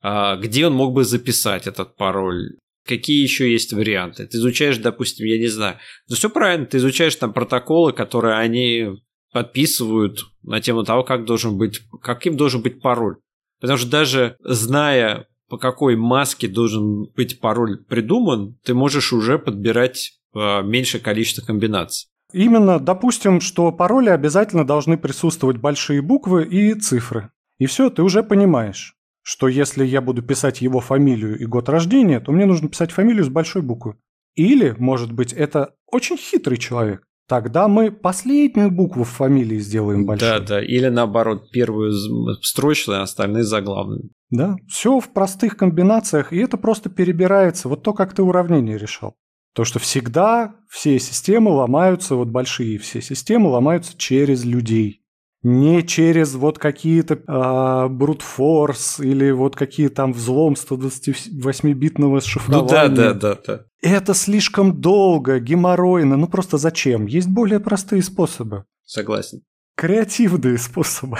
а, 0.00 0.36
где 0.36 0.66
он 0.66 0.74
мог 0.74 0.92
бы 0.92 1.04
записать 1.04 1.66
этот 1.66 1.96
пароль, 1.96 2.56
какие 2.88 3.22
еще 3.22 3.52
есть 3.52 3.72
варианты. 3.72 4.26
Ты 4.26 4.38
изучаешь, 4.38 4.78
допустим, 4.78 5.26
я 5.26 5.38
не 5.38 5.46
знаю. 5.46 5.76
Ну, 6.08 6.16
все 6.16 6.30
правильно, 6.30 6.66
ты 6.66 6.78
изучаешь 6.78 7.14
там 7.14 7.32
протоколы, 7.32 7.92
которые 7.92 8.36
они 8.36 8.88
подписывают 9.32 10.20
на 10.42 10.60
тему 10.60 10.84
того, 10.84 11.04
как 11.04 11.24
должен 11.24 11.58
быть, 11.58 11.80
каким 12.02 12.36
должен 12.36 12.62
быть 12.62 12.80
пароль. 12.80 13.16
Потому 13.60 13.78
что 13.78 13.90
даже 13.90 14.36
зная, 14.40 15.26
по 15.48 15.58
какой 15.58 15.96
маске 15.96 16.48
должен 16.48 17.10
быть 17.14 17.40
пароль 17.40 17.84
придуман, 17.84 18.56
ты 18.64 18.74
можешь 18.74 19.12
уже 19.12 19.38
подбирать 19.38 20.12
э, 20.34 20.62
меньшее 20.62 21.02
количество 21.02 21.44
комбинаций. 21.44 22.08
Именно, 22.32 22.78
допустим, 22.78 23.40
что 23.40 23.72
пароли 23.72 24.10
обязательно 24.10 24.66
должны 24.66 24.98
присутствовать 24.98 25.58
большие 25.58 26.02
буквы 26.02 26.44
и 26.44 26.74
цифры. 26.74 27.30
И 27.58 27.66
все, 27.66 27.90
ты 27.90 28.02
уже 28.02 28.22
понимаешь, 28.22 28.97
что 29.28 29.46
если 29.46 29.84
я 29.84 30.00
буду 30.00 30.22
писать 30.22 30.62
его 30.62 30.80
фамилию 30.80 31.38
и 31.38 31.44
год 31.44 31.68
рождения, 31.68 32.18
то 32.18 32.32
мне 32.32 32.46
нужно 32.46 32.70
писать 32.70 32.92
фамилию 32.92 33.24
с 33.24 33.28
большой 33.28 33.60
буквы. 33.60 33.96
Или, 34.36 34.74
может 34.78 35.12
быть, 35.12 35.34
это 35.34 35.74
очень 35.84 36.16
хитрый 36.16 36.56
человек. 36.56 37.02
Тогда 37.28 37.68
мы 37.68 37.90
последнюю 37.90 38.70
букву 38.70 39.04
в 39.04 39.10
фамилии 39.10 39.58
сделаем 39.58 40.06
большой. 40.06 40.26
Да, 40.26 40.40
да. 40.40 40.64
Или 40.64 40.88
наоборот, 40.88 41.50
первую 41.50 41.92
строчную, 42.40 43.00
а 43.00 43.02
остальные 43.02 43.44
заглавные. 43.44 44.08
Да, 44.30 44.56
все 44.66 44.98
в 44.98 45.12
простых 45.12 45.58
комбинациях, 45.58 46.32
и 46.32 46.38
это 46.38 46.56
просто 46.56 46.88
перебирается. 46.88 47.68
Вот 47.68 47.82
то, 47.82 47.92
как 47.92 48.14
ты 48.14 48.22
уравнение 48.22 48.78
решал. 48.78 49.14
То, 49.54 49.66
что 49.66 49.78
всегда 49.78 50.54
все 50.70 50.98
системы 50.98 51.50
ломаются, 51.50 52.14
вот 52.14 52.28
большие 52.28 52.78
все 52.78 53.02
системы 53.02 53.50
ломаются 53.50 53.92
через 53.94 54.46
людей. 54.46 55.02
Не 55.42 55.84
через 55.86 56.34
вот 56.34 56.58
какие-то 56.58 57.14
э, 57.14 57.88
брутфорс 57.88 58.98
или 58.98 59.30
вот 59.30 59.54
какие 59.54 59.88
там 59.88 60.12
взлом 60.12 60.54
128-битного 60.54 62.20
шифрования. 62.20 62.62
Ну 62.62 62.68
да, 62.68 62.88
да, 62.88 63.14
да, 63.14 63.38
да. 63.46 63.64
Это 63.80 64.14
слишком 64.14 64.80
долго, 64.80 65.38
геморройно. 65.38 66.16
Ну 66.16 66.26
просто 66.26 66.58
зачем? 66.58 67.06
Есть 67.06 67.28
более 67.28 67.60
простые 67.60 68.02
способы. 68.02 68.64
Согласен. 68.84 69.42
Креативные 69.76 70.58
способы. 70.58 71.18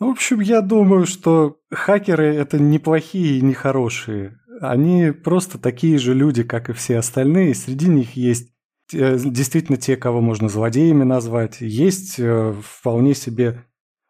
Ну, 0.00 0.08
в 0.08 0.10
общем, 0.10 0.40
я 0.40 0.60
думаю, 0.60 1.06
что 1.06 1.58
хакеры 1.70 2.34
это 2.34 2.58
неплохие 2.58 3.38
и 3.38 3.42
нехорошие. 3.42 4.38
Они 4.60 5.12
просто 5.12 5.58
такие 5.58 5.98
же 5.98 6.14
люди, 6.14 6.42
как 6.42 6.68
и 6.68 6.72
все 6.72 6.98
остальные. 6.98 7.54
Среди 7.54 7.88
них 7.88 8.16
есть 8.16 8.52
действительно 8.90 9.78
те, 9.78 9.96
кого 9.96 10.20
можно 10.20 10.48
злодеями 10.48 11.04
назвать. 11.04 11.60
Есть 11.60 12.18
э, 12.18 12.54
вполне 12.62 13.14
себе 13.14 13.64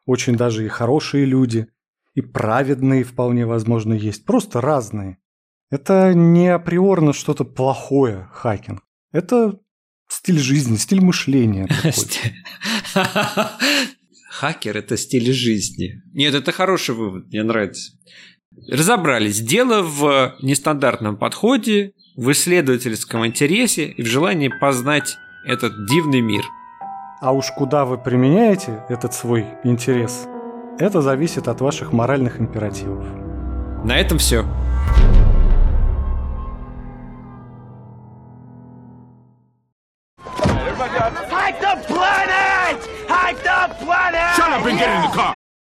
очень 0.07 0.37
даже 0.37 0.65
и 0.65 0.69
хорошие 0.69 1.25
люди, 1.25 1.69
и 2.15 2.21
праведные 2.21 3.05
вполне 3.05 3.47
возможно 3.47 3.93
есть. 3.93 4.25
Просто 4.25 4.61
разные. 4.61 5.19
Это 5.71 6.15
не 6.15 6.49
априорно 6.49 7.13
что-то 7.13 7.45
плохое, 7.45 8.29
хакинг. 8.33 8.83
Это 9.13 9.59
стиль 10.09 10.39
жизни, 10.39 10.77
стиль 10.77 11.01
мышления. 11.03 11.69
Хакер– 14.39 14.77
это 14.79 14.97
стиль 14.97 15.33
жизни. 15.33 16.01
Нет, 16.13 16.33
это 16.33 16.53
хороший 16.53 16.95
вывод, 16.95 17.27
мне 17.27 17.43
нравится. 17.43 17.93
Разобрались. 18.71 19.41
Дело 19.41 19.83
в 19.83 20.37
нестандартном 20.43 21.17
подходе, 21.17 21.93
в 22.19 22.33
исследовательском 22.33 23.25
интересе 23.25 23.85
и 23.85 24.03
в 24.03 24.07
желании 24.07 24.49
познать 24.49 25.17
этот 25.47 25.87
дивный 25.87 26.21
мир. 26.21 26.43
А 27.21 27.33
уж 27.33 27.53
куда 27.53 27.85
вы 27.85 27.97
применяете 27.97 28.83
этот 28.89 29.15
свой 29.15 29.47
интерес, 29.63 30.27
это 30.81 31.01
зависит 31.01 31.47
от 31.47 31.61
ваших 31.61 31.93
моральных 31.93 32.41
императивов. 32.41 33.05
На 33.85 33.99
этом 33.99 34.19
все. 34.19 34.45
Hide 41.31 41.61
the 41.61 41.87
planet! 41.87 42.79
Hide 43.09 43.39
the 43.45 43.75
planet! 43.85 44.37
Shut 44.37 44.51
up 44.51 44.67
and 44.67 44.77
get 44.77 44.91
in 44.91 45.03
the 45.03 45.17
car! 45.17 45.38